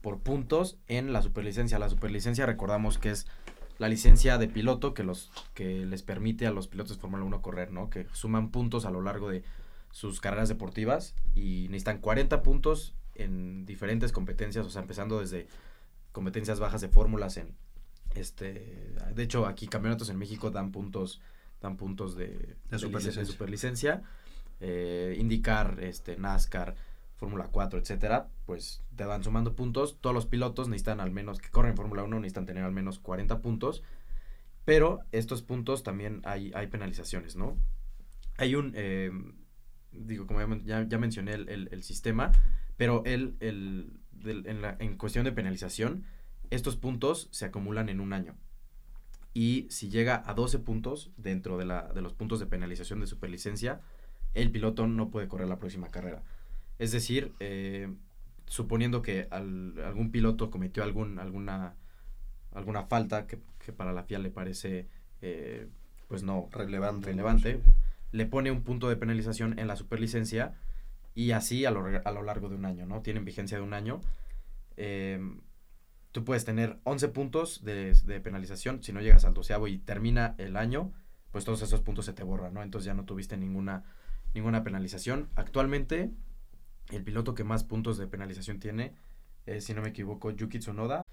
por 0.01 0.19
puntos 0.19 0.77
en 0.87 1.11
la 1.11 1.21
superlicencia. 1.21 1.77
La 1.79 1.89
superlicencia 1.89 2.45
recordamos 2.45 2.97
que 2.97 3.11
es 3.11 3.27
la 3.79 3.89
licencia 3.89 4.37
de 4.37 4.47
piloto 4.47 4.93
que 4.93 5.03
los 5.03 5.31
que 5.53 5.85
les 5.85 6.03
permite 6.03 6.47
a 6.47 6.51
los 6.51 6.67
pilotos 6.67 6.95
de 6.95 7.01
Fórmula 7.01 7.25
1 7.25 7.41
correr, 7.41 7.71
¿no? 7.71 7.89
Que 7.89 8.07
suman 8.13 8.51
puntos 8.51 8.85
a 8.85 8.91
lo 8.91 9.01
largo 9.01 9.29
de 9.29 9.43
sus 9.91 10.21
carreras 10.21 10.49
deportivas 10.49 11.15
y 11.35 11.67
necesitan 11.69 11.99
40 11.99 12.43
puntos 12.43 12.95
en 13.23 13.65
diferentes 13.65 14.11
competencias, 14.11 14.65
o 14.65 14.69
sea, 14.69 14.81
empezando 14.81 15.19
desde 15.19 15.47
competencias 16.11 16.59
bajas 16.59 16.81
de 16.81 16.89
fórmulas 16.89 17.37
en 17.37 17.55
este 18.15 18.95
de 19.13 19.23
hecho 19.23 19.45
aquí 19.45 19.67
campeonatos 19.67 20.09
en 20.09 20.17
México 20.17 20.49
dan 20.49 20.71
puntos 20.71 21.21
dan 21.61 21.77
puntos 21.77 22.15
de, 22.15 22.27
de, 22.27 22.55
de 22.71 22.79
superlicencia, 22.79 23.21
licencia, 23.21 23.25
superlicencia 23.25 24.03
eh, 24.61 25.15
indicar 25.17 25.77
este 25.81 26.17
NASCAR 26.17 26.75
Fórmula 27.15 27.49
4, 27.51 27.79
etcétera, 27.79 28.29
pues 28.45 28.81
te 28.95 29.03
van 29.03 29.23
sumando 29.23 29.53
puntos. 29.53 29.97
Todos 29.99 30.13
los 30.13 30.25
pilotos 30.25 30.69
necesitan 30.69 31.01
al 31.01 31.11
menos, 31.11 31.39
que 31.39 31.49
corren 31.49 31.75
Fórmula 31.75 32.03
1, 32.03 32.19
necesitan 32.19 32.45
tener 32.45 32.63
al 32.63 32.71
menos 32.71 32.99
40 32.99 33.41
puntos. 33.41 33.83
Pero 34.63 34.99
estos 35.11 35.41
puntos 35.41 35.83
también 35.83 36.21
hay, 36.23 36.51
hay 36.55 36.67
penalizaciones, 36.67 37.35
¿no? 37.35 37.57
Hay 38.37 38.55
un, 38.55 38.71
eh, 38.75 39.11
digo, 39.91 40.27
como 40.27 40.55
ya, 40.59 40.87
ya 40.87 40.97
mencioné 40.97 41.33
el, 41.33 41.49
el, 41.49 41.69
el, 41.71 41.83
sistema, 41.83 42.31
pero 42.79 43.03
el, 43.03 43.35
el, 43.41 43.91
del, 44.13 44.47
en, 44.47 44.61
la, 44.61 44.77
en 44.79 44.95
cuestión 44.95 45.25
de 45.25 45.33
penalización, 45.33 46.05
estos 46.49 46.77
puntos 46.77 47.27
se 47.31 47.43
acumulan 47.43 47.89
en 47.89 47.99
un 47.99 48.13
año. 48.13 48.37
Y 49.33 49.67
si 49.69 49.89
llega 49.89 50.23
a 50.25 50.33
12 50.33 50.59
puntos 50.59 51.11
dentro 51.17 51.57
de, 51.57 51.65
la, 51.65 51.89
de 51.93 52.01
los 52.01 52.13
puntos 52.13 52.39
de 52.39 52.45
penalización 52.45 53.01
de 53.01 53.07
superlicencia, 53.07 53.81
el 54.33 54.49
piloto 54.49 54.87
no 54.87 55.09
puede 55.09 55.27
correr 55.27 55.49
la 55.49 55.59
próxima 55.59 55.89
carrera. 55.89 56.23
Es 56.77 56.93
decir, 56.93 57.33
eh, 57.41 57.93
suponiendo 58.45 59.01
que 59.01 59.27
al, 59.29 59.77
algún 59.83 60.09
piloto 60.09 60.49
cometió 60.49 60.81
algún, 60.81 61.19
alguna, 61.19 61.75
alguna 62.53 62.83
falta 62.83 63.27
que, 63.27 63.39
que 63.59 63.73
para 63.73 63.91
la 63.91 64.03
FIA 64.03 64.19
le 64.19 64.31
parece 64.31 64.87
eh, 65.21 65.67
pues 66.07 66.23
no 66.23 66.47
relevante, 66.53 67.07
relevante 67.07 67.59
le 68.13 68.25
pone 68.25 68.51
un 68.51 68.63
punto 68.63 68.87
de 68.87 68.95
penalización 68.95 69.59
en 69.59 69.67
la 69.67 69.75
superlicencia 69.75 70.55
y 71.15 71.31
así 71.31 71.65
a 71.65 71.71
lo, 71.71 71.85
a 71.85 72.11
lo 72.11 72.23
largo 72.23 72.49
de 72.49 72.55
un 72.55 72.65
año, 72.65 72.85
¿no? 72.85 73.01
Tienen 73.01 73.25
vigencia 73.25 73.57
de 73.57 73.63
un 73.63 73.73
año. 73.73 74.01
Eh, 74.77 75.19
tú 76.11 76.23
puedes 76.23 76.45
tener 76.45 76.79
11 76.83 77.09
puntos 77.09 77.63
de, 77.63 78.21
penalización 78.23 78.81
si 78.81 78.93
no 78.93 79.01
llegas 79.01 79.25
al 79.25 79.33
doceavo 79.33 79.67
y 79.67 79.77
termina 79.77 80.35
el 80.37 80.55
año, 80.57 80.91
pues 81.31 81.45
todos 81.45 81.61
esos 81.61 81.81
puntos 81.81 82.05
se 82.05 82.13
te 82.13 82.23
borran, 82.23 82.53
¿no? 82.53 82.63
Entonces 82.63 82.85
ya 82.85 82.93
no 82.93 83.05
tuviste 83.05 83.37
ninguna, 83.37 83.83
ninguna 84.33 84.63
penalización. 84.63 85.29
Actualmente 85.35 86.11
el 86.89 87.03
piloto 87.03 87.35
que 87.35 87.43
más 87.43 87.63
puntos 87.63 87.97
de 87.97 88.07
penalización 88.07 88.59
tiene 88.59 88.95
es, 89.45 89.65
si 89.65 89.73
no 89.73 89.81
me 89.81 89.89
equivoco, 89.89 90.31
Yuki 90.31 90.59
Tsunoda. 90.59 91.03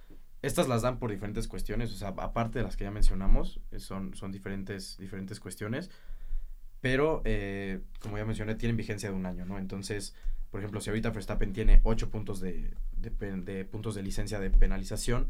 Estas 0.43 0.69
las 0.69 0.83
dan 0.83 0.99
por 0.99 1.11
diferentes 1.11 1.49
cuestiones, 1.49 1.93
o 1.93 1.97
sea, 1.97 2.09
aparte 2.09 2.59
de 2.59 2.65
las 2.65 2.77
que 2.77 2.85
ya 2.85 2.91
mencionamos, 2.91 3.61
son, 3.79 4.15
son 4.15 4.33
diferentes, 4.33 4.97
diferentes 4.99 5.41
cuestiones, 5.41 5.91
pero 6.87 7.21
eh, 7.25 7.81
como 7.99 8.17
ya 8.17 8.25
mencioné, 8.25 8.55
tienen 8.55 8.77
vigencia 8.77 9.11
de 9.11 9.17
un 9.17 9.27
año, 9.27 9.45
¿no? 9.45 9.59
Entonces, 9.59 10.15
por 10.53 10.61
ejemplo, 10.61 10.81
si 10.81 10.89
ahorita 10.91 11.11
Verstappen 11.11 11.53
tiene 11.53 11.81
8 11.83 12.11
puntos 12.11 12.39
de, 12.39 12.71
de, 12.97 13.65
puntos 13.65 13.97
de 13.97 14.05
licencia 14.05 14.39
de 14.39 14.51
penalización 14.51 15.27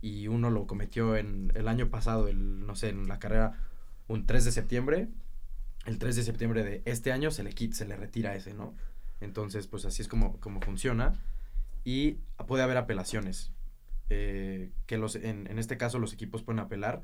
y 0.00 0.28
uno 0.28 0.48
lo 0.48 0.66
cometió 0.66 1.14
en 1.18 1.52
el 1.54 1.68
año 1.68 1.90
pasado, 1.90 2.28
el, 2.28 2.66
no 2.66 2.76
sé, 2.76 2.88
en 2.88 3.08
la 3.08 3.18
carrera 3.18 3.60
un 4.08 4.24
3 4.24 4.46
de 4.46 4.52
septiembre, 4.52 5.08
el 5.84 5.98
3 5.98 6.16
de 6.16 6.22
septiembre 6.22 6.64
de 6.64 6.80
este 6.86 7.12
año 7.12 7.30
se 7.30 7.42
le 7.42 7.52
quita, 7.52 7.76
se 7.76 7.84
le 7.84 7.94
retira 7.94 8.34
ese, 8.34 8.54
¿no? 8.54 8.74
Entonces, 9.20 9.66
pues 9.66 9.84
así 9.84 10.00
es 10.00 10.08
como, 10.08 10.40
como 10.40 10.62
funciona. 10.62 11.12
Y 11.84 12.12
puede 12.46 12.62
haber 12.62 12.78
apelaciones. 12.78 13.52
Eh, 14.08 14.72
que 14.86 14.96
los, 14.96 15.14
en, 15.16 15.46
en, 15.46 15.58
este 15.58 15.76
caso 15.76 15.98
los 15.98 16.14
equipos 16.14 16.42
pueden 16.42 16.60
apelar, 16.60 17.02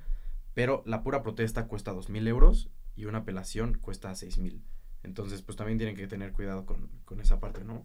pero 0.55 0.83
la 0.87 1.03
pura 1.03 1.23
protesta 1.23 1.67
cuesta 1.67 1.93
2.000 1.93 2.27
euros 2.27 2.71
y 2.97 3.07
una 3.07 3.19
apelación 3.19 3.75
cuesta 3.75 4.11
6.000. 4.11 4.61
Entonces, 5.03 5.43
pues 5.43 5.57
también 5.57 5.79
tienen 5.79 5.97
que 5.97 6.07
tener 6.07 6.33
cuidado 6.33 6.65
con, 6.65 6.89
con, 7.05 7.21
esa 7.21 7.41
parte, 7.41 7.65
¿no? 7.65 7.85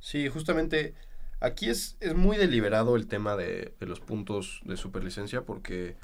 Sí, 0.00 0.28
justamente 0.28 0.94
aquí 1.40 1.68
es, 1.68 1.96
es 2.00 2.14
muy 2.14 2.36
deliberado 2.36 2.96
el 2.96 3.06
tema 3.06 3.36
de, 3.36 3.74
de 3.78 3.86
los 3.86 4.00
puntos 4.00 4.60
de 4.64 4.76
superlicencia 4.76 5.42
porque 5.42 5.96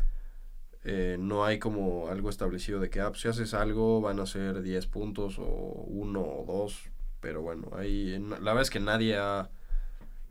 eh, 0.84 1.16
no 1.18 1.44
hay 1.44 1.58
como 1.58 2.08
algo 2.08 2.28
establecido 2.28 2.80
de 2.80 2.90
que 2.90 3.00
ah, 3.00 3.08
pues, 3.10 3.22
si 3.22 3.28
haces 3.28 3.54
algo 3.54 4.00
van 4.00 4.20
a 4.20 4.26
ser 4.26 4.62
10 4.62 4.86
puntos 4.88 5.38
o 5.38 5.44
1 5.44 6.20
o 6.20 6.44
2 6.46 6.90
pero 7.20 7.40
bueno, 7.40 7.70
ahí 7.76 8.18
la 8.18 8.38
verdad 8.38 8.62
es 8.62 8.70
que 8.70 8.80
nadie 8.80 9.16
ha, 9.16 9.48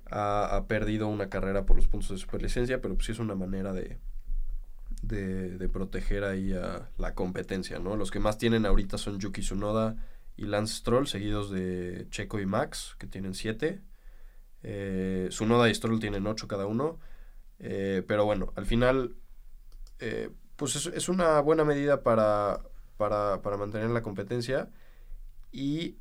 ha, 0.09 0.55
ha, 0.57 0.67
perdido 0.67 1.07
una 1.07 1.29
carrera 1.29 1.65
por 1.65 1.77
los 1.77 1.87
puntos 1.87 2.09
de 2.09 2.17
superlicencia, 2.17 2.81
pero 2.81 2.95
pues 2.95 3.05
sí 3.05 3.13
es 3.13 3.19
una 3.19 3.33
manera 3.33 3.71
de, 3.71 3.97
de, 5.01 5.57
de, 5.57 5.69
proteger 5.69 6.23
ahí 6.23 6.53
a 6.53 6.89
la 6.97 7.15
competencia, 7.15 7.79
¿no? 7.79 7.95
Los 7.95 8.11
que 8.11 8.19
más 8.19 8.37
tienen 8.37 8.65
ahorita 8.65 8.97
son 8.97 9.19
Yuki 9.19 9.41
Tsunoda 9.41 9.95
y 10.37 10.45
Lance 10.45 10.75
Stroll, 10.75 11.07
seguidos 11.07 11.51
de 11.51 12.07
Checo 12.09 12.39
y 12.39 12.45
Max, 12.45 12.95
que 12.97 13.07
tienen 13.07 13.33
7. 13.33 13.81
Eh, 14.63 15.27
Tsunoda 15.29 15.69
y 15.69 15.75
Stroll 15.75 15.99
tienen 15.99 16.27
8 16.27 16.47
cada 16.47 16.65
uno. 16.65 16.99
Eh, 17.59 18.03
pero 18.07 18.25
bueno, 18.25 18.53
al 18.55 18.65
final, 18.65 19.15
eh, 19.99 20.29
pues 20.55 20.75
es, 20.75 20.87
es, 20.87 21.09
una 21.09 21.39
buena 21.41 21.63
medida 21.63 22.01
para, 22.01 22.61
para, 22.97 23.41
para 23.41 23.57
mantener 23.57 23.89
la 23.89 24.01
competencia. 24.01 24.69
Y 25.51 25.97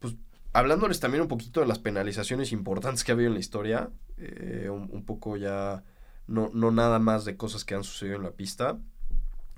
pues 0.00 0.16
hablándoles 0.52 1.00
también 1.00 1.22
un 1.22 1.28
poquito 1.28 1.60
de 1.60 1.66
las 1.66 1.78
penalizaciones 1.78 2.52
importantes 2.52 3.04
que 3.04 3.12
ha 3.12 3.14
habido 3.14 3.28
en 3.28 3.34
la 3.34 3.40
historia, 3.40 3.90
eh, 4.18 4.68
un, 4.70 4.90
un, 4.92 5.04
poco 5.04 5.36
ya 5.36 5.82
no, 6.26 6.50
no 6.52 6.70
nada 6.70 6.98
más 6.98 7.24
de 7.24 7.36
cosas 7.36 7.64
que 7.64 7.74
han 7.74 7.84
sucedido 7.84 8.16
en 8.16 8.22
la 8.22 8.32
pista. 8.32 8.78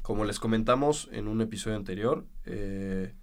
Como 0.02 0.24
les 0.24 0.38
comentamos 0.38 1.08
en 1.12 1.28
un 1.28 1.40
episodio 1.40 1.76
anterior, 1.76 2.26
eh, 2.44 3.14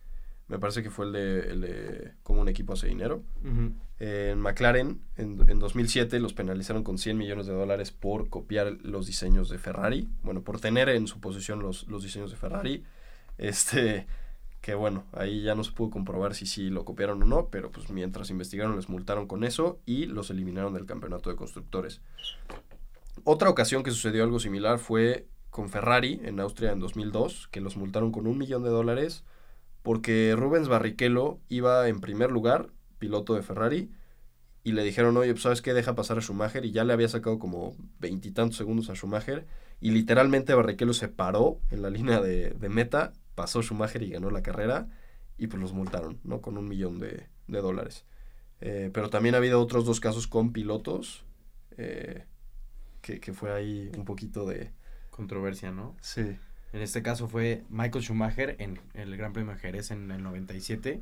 me 0.47 0.59
parece 0.59 0.83
que 0.83 0.89
fue 0.89 1.05
el 1.05 1.11
de, 1.13 1.39
el 1.51 1.61
de 1.61 2.13
cómo 2.23 2.41
un 2.41 2.49
equipo 2.49 2.73
hace 2.73 2.87
dinero. 2.87 3.23
Uh 3.43 3.47
-huh. 3.47 3.73
eh, 3.99 4.29
en 4.33 4.39
McLaren, 4.39 5.01
en, 5.15 5.39
en, 5.47 5.59
2007, 5.59 6.19
los 6.19 6.33
penalizaron 6.33 6.83
con 6.83 6.97
100 6.97 7.17
millones 7.17 7.45
de 7.45 7.53
dólares 7.53 7.91
por 7.91 8.29
copiar 8.29 8.77
los 8.83 9.05
diseños 9.05 9.49
de 9.49 9.57
Ferrari. 9.57 10.09
Bueno, 10.23 10.41
por 10.41 10.59
tener 10.59 10.89
en 10.89 11.07
su 11.07 11.19
posesión 11.19 11.59
los, 11.61 11.87
los 11.87 12.03
diseños 12.03 12.31
de 12.31 12.37
Ferrari. 12.37 12.83
Este, 13.37 14.07
que 14.61 14.75
bueno, 14.75 15.05
ahí 15.13 15.41
ya 15.41 15.55
no 15.55 15.63
se 15.63 15.71
pudo 15.71 15.89
comprobar 15.89 16.35
si 16.35 16.45
sí 16.45 16.69
lo 16.69 16.85
copiaron 16.85 17.23
o 17.23 17.25
no, 17.25 17.47
pero 17.47 17.71
pues 17.71 17.89
mientras 17.89 18.29
investigaron 18.29 18.75
les 18.75 18.89
multaron 18.89 19.27
con 19.27 19.43
eso 19.43 19.79
y 19.85 20.05
los 20.05 20.29
eliminaron 20.29 20.73
del 20.73 20.85
campeonato 20.85 21.29
de 21.29 21.35
constructores. 21.35 22.01
Otra 23.23 23.49
ocasión 23.49 23.83
que 23.83 23.91
sucedió 23.91 24.23
algo 24.23 24.39
similar 24.39 24.79
fue 24.79 25.27
con 25.49 25.69
Ferrari 25.69 26.21
en 26.23 26.39
Austria 26.39 26.71
en 26.71 26.79
2002, 26.79 27.49
que 27.51 27.61
los 27.61 27.77
multaron 27.77 28.11
con 28.11 28.27
un 28.27 28.37
millón 28.37 28.63
de 28.63 28.69
dólares 28.69 29.23
porque 29.81 30.35
Rubens 30.37 30.67
Barrichello 30.67 31.39
iba 31.49 31.87
en 31.87 32.01
primer 32.01 32.31
lugar, 32.31 32.69
piloto 32.99 33.33
de 33.33 33.41
Ferrari, 33.41 33.91
y 34.63 34.73
le 34.73 34.83
dijeron, 34.83 35.17
oye, 35.17 35.31
pues 35.31 35.41
sabes 35.41 35.61
qué, 35.61 35.73
deja 35.73 35.95
pasar 35.95 36.19
a 36.19 36.21
Schumacher 36.21 36.65
y 36.65 36.71
ya 36.71 36.83
le 36.83 36.93
había 36.93 37.07
sacado 37.07 37.39
como 37.39 37.75
veintitantos 37.99 38.57
segundos 38.57 38.89
a 38.89 38.95
Schumacher 38.95 39.47
y 39.79 39.89
literalmente 39.89 40.53
Barrichello 40.53 40.93
se 40.93 41.07
paró 41.07 41.59
en 41.71 41.81
la 41.81 41.89
línea 41.89 42.21
de, 42.21 42.55
meta, 42.69 43.13
pasó 43.33 43.63
Schumacher 43.63 44.03
y 44.03 44.11
ganó 44.11 44.29
la 44.29 44.43
carrera 44.43 44.87
y 45.39 45.47
pues 45.47 45.59
los 45.59 45.73
multaron, 45.73 46.19
¿no? 46.23 46.41
Con 46.41 46.59
un 46.59 46.67
millón 46.67 46.99
de, 46.99 47.27
dólares. 47.47 48.05
Eh, 48.59 48.91
pero 48.93 49.09
también 49.09 49.33
ha 49.33 49.39
habido 49.39 49.59
otros 49.59 49.85
dos 49.85 49.99
casos 49.99 50.27
con 50.27 50.53
pilotos 50.53 51.25
eh, 51.77 52.25
que, 53.01 53.19
que 53.19 53.33
fue 53.33 53.51
ahí 53.53 53.91
un 53.97 54.05
poquito 54.05 54.45
de... 54.45 54.71
Controversia, 55.11 55.71
¿no? 55.71 55.95
Sí. 56.01 56.37
En 56.73 56.81
este 56.81 57.03
caso 57.03 57.27
fue 57.27 57.65
Michael 57.69 58.03
Schumacher 58.03 58.55
en 58.59 58.79
el 58.93 59.15
Gran 59.17 59.33
Premio 59.33 59.53
de 59.53 59.59
Jerez 59.59 59.91
en 59.91 60.09
el 60.09 60.23
97 60.23 61.01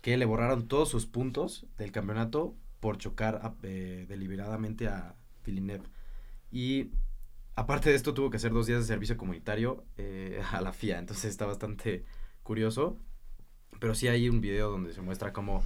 que 0.00 0.16
le 0.16 0.24
borraron 0.24 0.66
todos 0.66 0.88
sus 0.88 1.06
puntos 1.06 1.66
del 1.76 1.92
campeonato 1.92 2.54
por 2.80 2.96
chocar 2.96 3.54
eh, 3.62 4.06
deliberadamente 4.08 4.88
a 4.88 5.14
Villeneuve. 5.44 5.86
Y 6.50 6.90
aparte 7.54 7.90
de 7.90 7.96
esto 7.96 8.14
tuvo 8.14 8.30
que 8.30 8.38
hacer 8.38 8.52
dos 8.52 8.66
días 8.66 8.80
de 8.80 8.86
servicio 8.86 9.18
comunitario 9.18 9.84
eh, 9.98 10.42
a 10.52 10.62
la 10.62 10.72
FIA, 10.72 10.98
entonces 10.98 11.26
está 11.26 11.44
bastante 11.44 12.04
curioso. 12.42 12.98
Pero 13.78 13.94
sí 13.94 14.08
hay 14.08 14.28
un 14.28 14.40
video 14.40 14.70
donde 14.70 14.92
se 14.92 15.02
muestra 15.02 15.32
cómo 15.32 15.62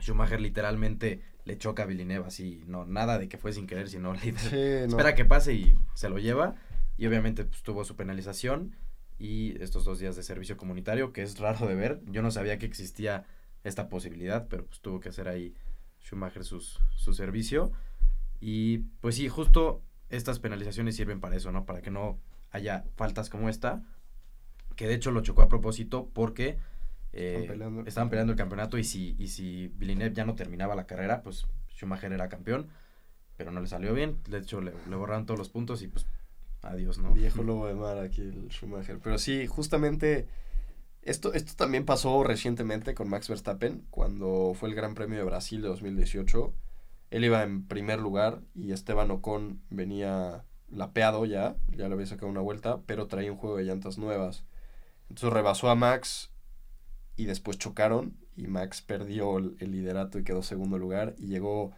Schumacher 0.00 0.40
literalmente 0.40 1.22
le 1.46 1.56
choca 1.56 1.84
a 1.84 1.86
Villeneuve, 1.86 2.26
así, 2.26 2.64
no, 2.66 2.84
nada 2.84 3.18
de 3.18 3.28
que 3.28 3.38
fue 3.38 3.52
sin 3.52 3.68
querer, 3.68 3.88
sino 3.88 4.14
espera 4.14 5.14
que 5.14 5.24
pase 5.24 5.54
y 5.54 5.78
se 5.94 6.08
lo 6.08 6.18
lleva. 6.18 6.56
Y 6.98 7.06
obviamente 7.06 7.44
pues, 7.44 7.62
tuvo 7.62 7.84
su 7.84 7.94
penalización 7.94 8.74
y 9.18 9.60
estos 9.62 9.84
dos 9.84 10.00
días 10.00 10.16
de 10.16 10.24
servicio 10.24 10.56
comunitario, 10.56 11.12
que 11.12 11.22
es 11.22 11.38
raro 11.38 11.66
de 11.66 11.76
ver. 11.76 12.00
Yo 12.06 12.20
no 12.20 12.32
sabía 12.32 12.58
que 12.58 12.66
existía 12.66 13.26
esta 13.62 13.88
posibilidad, 13.88 14.48
pero 14.48 14.66
pues 14.66 14.80
tuvo 14.80 14.98
que 14.98 15.08
hacer 15.08 15.28
ahí 15.28 15.54
Schumacher 16.00 16.44
sus, 16.44 16.80
su 16.96 17.14
servicio. 17.14 17.72
Y 18.40 18.78
pues 19.00 19.14
sí, 19.14 19.28
justo 19.28 19.82
estas 20.08 20.40
penalizaciones 20.40 20.96
sirven 20.96 21.20
para 21.20 21.36
eso, 21.36 21.52
¿no? 21.52 21.64
Para 21.64 21.80
que 21.80 21.92
no 21.92 22.18
haya 22.50 22.84
faltas 22.96 23.30
como 23.30 23.48
esta, 23.48 23.84
que 24.74 24.88
de 24.88 24.94
hecho 24.94 25.12
lo 25.12 25.20
chocó 25.20 25.42
a 25.42 25.48
propósito 25.48 26.10
porque 26.12 26.58
eh, 27.16 27.48
estaban, 27.86 28.10
peleando. 28.10 28.32
el 28.32 28.38
campeonato 28.38 28.78
y 28.78 28.84
si, 28.84 29.16
y 29.18 29.28
si 29.28 29.68
Villeneuve 29.68 30.14
ya 30.14 30.24
no 30.24 30.34
terminaba 30.34 30.74
la 30.74 30.86
carrera, 30.86 31.22
pues 31.22 31.46
Schumacher 31.70 32.12
era 32.12 32.28
campeón, 32.28 32.68
pero 33.36 33.50
no 33.50 33.60
le 33.60 33.66
salió 33.66 33.94
bien, 33.94 34.18
de 34.28 34.38
hecho 34.38 34.60
le, 34.60 34.72
le 34.88 34.96
borraron 34.96 35.26
todos 35.26 35.38
los 35.38 35.48
puntos 35.48 35.82
y 35.82 35.88
pues 35.88 36.06
adiós, 36.62 36.98
¿no? 36.98 37.12
Viejo 37.12 37.42
lobo 37.42 37.66
de 37.66 37.74
mar 37.74 37.98
aquí 37.98 38.20
el 38.22 38.50
Schumacher, 38.50 38.98
pero 39.02 39.18
sí, 39.18 39.46
justamente 39.46 40.26
esto, 41.06 41.32
esto 41.34 41.52
también 41.56 41.84
pasó 41.84 42.24
recientemente 42.24 42.94
con 42.94 43.08
Max 43.08 43.28
Verstappen, 43.28 43.86
cuando 43.90 44.54
fue 44.58 44.68
el 44.68 44.74
Gran 44.74 44.94
Premio 44.94 45.18
de 45.18 45.24
Brasil 45.24 45.62
de 45.62 45.68
2018. 45.68 46.52
Él 47.10 47.24
iba 47.24 47.44
en 47.44 47.64
primer 47.68 48.00
lugar 48.00 48.40
y 48.54 48.72
Esteban 48.72 49.12
Ocon 49.12 49.62
venía 49.70 50.44
lapeado 50.68 51.24
ya, 51.24 51.54
ya 51.68 51.86
le 51.86 51.94
había 51.94 52.06
sacado 52.06 52.26
una 52.26 52.40
vuelta, 52.40 52.80
pero 52.86 53.06
traía 53.06 53.30
un 53.30 53.38
juego 53.38 53.56
de 53.56 53.62
llantas 53.62 53.98
nuevas. 53.98 54.44
Entonces 55.08 55.32
rebasó 55.32 55.70
a 55.70 55.76
Max 55.76 56.32
y 57.16 57.24
después 57.24 57.58
chocaron 57.58 58.16
y 58.36 58.46
Max 58.46 58.82
perdió 58.82 59.38
el, 59.38 59.56
liderato 59.58 60.18
y 60.18 60.24
quedó 60.24 60.42
segundo 60.42 60.78
lugar 60.78 61.14
y 61.18 61.26
llegó 61.28 61.72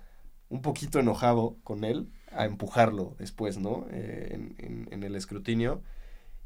un 0.49 0.63
poquito 0.63 0.99
enojado 0.99 1.57
con 1.63 1.85
él 1.85 2.11
a 2.33 2.45
empujarlo 2.45 3.15
después, 3.19 3.59
¿no? 3.59 3.87
Eh, 3.91 4.31
en, 4.33 4.55
en, 4.59 4.89
en, 4.93 5.03
el 5.03 5.15
escrutinio. 5.15 5.83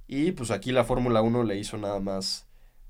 Y 0.06 0.32
pues 0.32 0.50
aquí 0.50 0.72
la 0.72 0.84
Fórmula 0.84 1.22
1 1.22 1.44
le 1.44 1.56
hizo 1.56 1.78
nada 1.78 2.00
más 2.00 2.46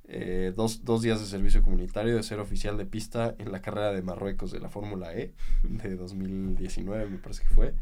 eh, 0.09 0.52
dos, 0.56 0.85
dos, 0.85 1.00
días 1.00 1.21
de 1.21 1.26
servicio 1.26 1.62
comunitario 1.62 2.16
de 2.16 2.23
ser 2.23 2.40
oficial 2.40 2.76
de 2.76 2.85
pista 2.85 3.35
en 3.38 3.52
la 3.52 3.62
carrera 3.62 3.92
de 3.92 4.02
Marruecos 4.02 4.50
de 4.50 4.59
la 4.59 4.68
Fórmula 4.68 5.14
E 5.14 5.32
de 5.62 5.97
2019, 5.97 7.09
me 7.09 7.18
parece 7.18 7.44
que 7.44 7.48
fue. 7.48 7.74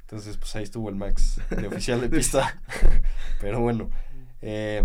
Entonces, 0.00 0.36
pues 0.36 0.56
ahí 0.56 0.64
estuvo 0.64 0.88
el 0.88 0.96
Max 0.96 1.40
de 1.50 1.68
oficial 1.68 2.00
de 2.00 2.08
pista. 2.16 2.60
pero 3.40 3.60
bueno, 3.60 3.88
eh, 4.42 4.84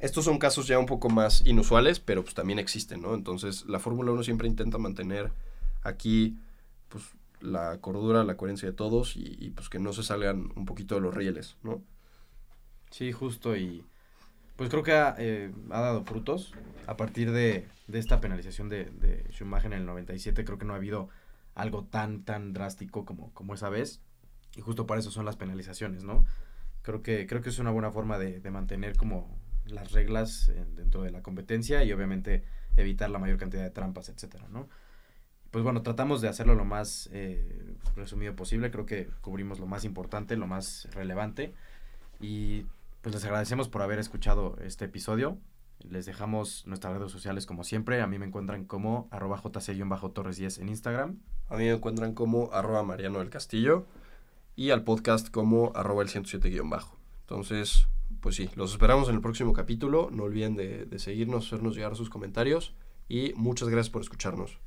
estos 0.00 0.24
son 0.24 0.38
casos 0.38 0.66
ya 0.66 0.78
un 0.78 0.86
poco 0.86 1.08
más 1.08 1.44
inusuales, 1.46 2.00
pero 2.00 2.22
pues 2.22 2.34
también 2.34 2.58
existen, 2.58 3.02
¿no? 3.02 3.14
Entonces, 3.14 3.66
la 3.66 3.78
Fórmula 3.80 4.12
1 4.12 4.22
siempre 4.22 4.48
intenta 4.48 4.78
mantener 4.78 5.32
aquí, 5.82 6.38
pues, 6.88 7.04
la 7.40 7.80
cordura, 7.80 8.24
la 8.24 8.36
coherencia 8.36 8.68
de 8.68 8.74
todos 8.74 9.16
y, 9.16 9.52
pues 9.54 9.68
que 9.68 9.78
no 9.78 9.92
se 9.92 10.02
salgan 10.02 10.50
un 10.56 10.66
poquito 10.66 10.96
de 10.96 11.00
los 11.00 11.14
rieles, 11.14 11.56
¿no? 11.62 11.82
Sí, 12.90 13.12
justo 13.12 13.56
y 13.56 13.84
pues 14.56 14.70
creo 14.70 14.82
que 14.82 14.92
ha, 14.92 15.14
eh, 15.18 15.52
ha 15.70 15.80
dado 15.80 16.04
frutos. 16.04 16.52
A 16.86 16.96
partir 16.96 17.30
de, 17.30 17.68
de 17.86 17.98
esta 17.98 18.20
penalización 18.20 18.68
de, 18.68 18.86
de, 18.86 19.24
Schumacher 19.30 19.72
en 19.72 19.80
el 19.80 19.86
97, 19.86 20.44
creo 20.44 20.58
que 20.58 20.64
no 20.64 20.72
ha 20.72 20.76
habido 20.76 21.10
algo 21.54 21.84
tan, 21.84 22.24
tan 22.24 22.52
drástico 22.52 23.04
como, 23.04 23.32
como 23.34 23.54
esa 23.54 23.68
vez. 23.68 24.00
Y 24.56 24.60
justo 24.60 24.86
para 24.86 25.00
eso 25.00 25.12
son 25.12 25.26
las 25.26 25.36
penalizaciones, 25.36 26.02
¿no? 26.02 26.24
Creo 26.82 27.02
que, 27.02 27.28
creo 27.28 27.40
que 27.40 27.50
es 27.50 27.58
una 27.60 27.70
buena 27.70 27.92
forma 27.92 28.18
de 28.18 28.50
mantener 28.50 28.96
como 28.96 29.37
las 29.70 29.92
reglas 29.92 30.52
dentro 30.76 31.02
de 31.02 31.10
la 31.10 31.22
competencia 31.22 31.84
y 31.84 31.92
obviamente 31.92 32.44
evitar 32.76 33.10
la 33.10 33.18
mayor 33.18 33.38
cantidad 33.38 33.62
de 33.62 33.70
trampas, 33.70 34.08
etcétera, 34.08 34.46
¿no? 34.50 34.68
Pues 35.50 35.64
bueno, 35.64 35.82
tratamos 35.82 36.20
de 36.20 36.28
hacerlo 36.28 36.54
lo 36.54 36.64
más 36.64 37.08
eh, 37.12 37.74
resumido 37.96 38.36
posible. 38.36 38.70
Creo 38.70 38.84
que 38.84 39.08
cubrimos 39.22 39.60
lo 39.60 39.66
más 39.66 39.84
importante, 39.84 40.36
lo 40.36 40.46
más 40.46 40.88
relevante. 40.92 41.54
Y 42.20 42.66
pues 43.00 43.14
les 43.14 43.24
agradecemos 43.24 43.68
por 43.68 43.80
haber 43.80 43.98
escuchado 43.98 44.56
este 44.60 44.84
episodio. 44.84 45.38
Les 45.88 46.04
dejamos 46.04 46.66
nuestras 46.66 46.98
redes 46.98 47.12
sociales 47.12 47.46
como 47.46 47.64
siempre. 47.64 48.02
A 48.02 48.06
mí 48.06 48.18
me 48.18 48.26
encuentran 48.26 48.64
como 48.64 49.08
arroba 49.10 49.40
jc-torres 49.40 50.36
10 50.36 50.58
en 50.58 50.68
Instagram. 50.68 51.18
A 51.48 51.56
mí 51.56 51.64
me 51.64 51.72
encuentran 51.72 52.12
como 52.12 52.52
arroba 52.52 52.82
mariano 52.82 53.20
del 53.20 53.30
castillo. 53.30 53.86
Y 54.54 54.70
al 54.70 54.84
podcast 54.84 55.30
como 55.30 55.72
arroba 55.74 56.02
el 56.02 56.08
107-bajo. 56.10 56.98
Entonces, 57.20 57.86
pues 58.20 58.36
sí, 58.36 58.50
los 58.54 58.72
esperamos 58.72 59.08
en 59.08 59.14
el 59.14 59.20
próximo 59.20 59.52
capítulo. 59.52 60.10
No 60.12 60.24
olviden 60.24 60.56
de, 60.56 60.84
de 60.84 60.98
seguirnos, 60.98 61.46
hacernos 61.46 61.74
llegar 61.74 61.96
sus 61.96 62.10
comentarios. 62.10 62.74
Y 63.08 63.32
muchas 63.36 63.68
gracias 63.68 63.90
por 63.90 64.02
escucharnos. 64.02 64.58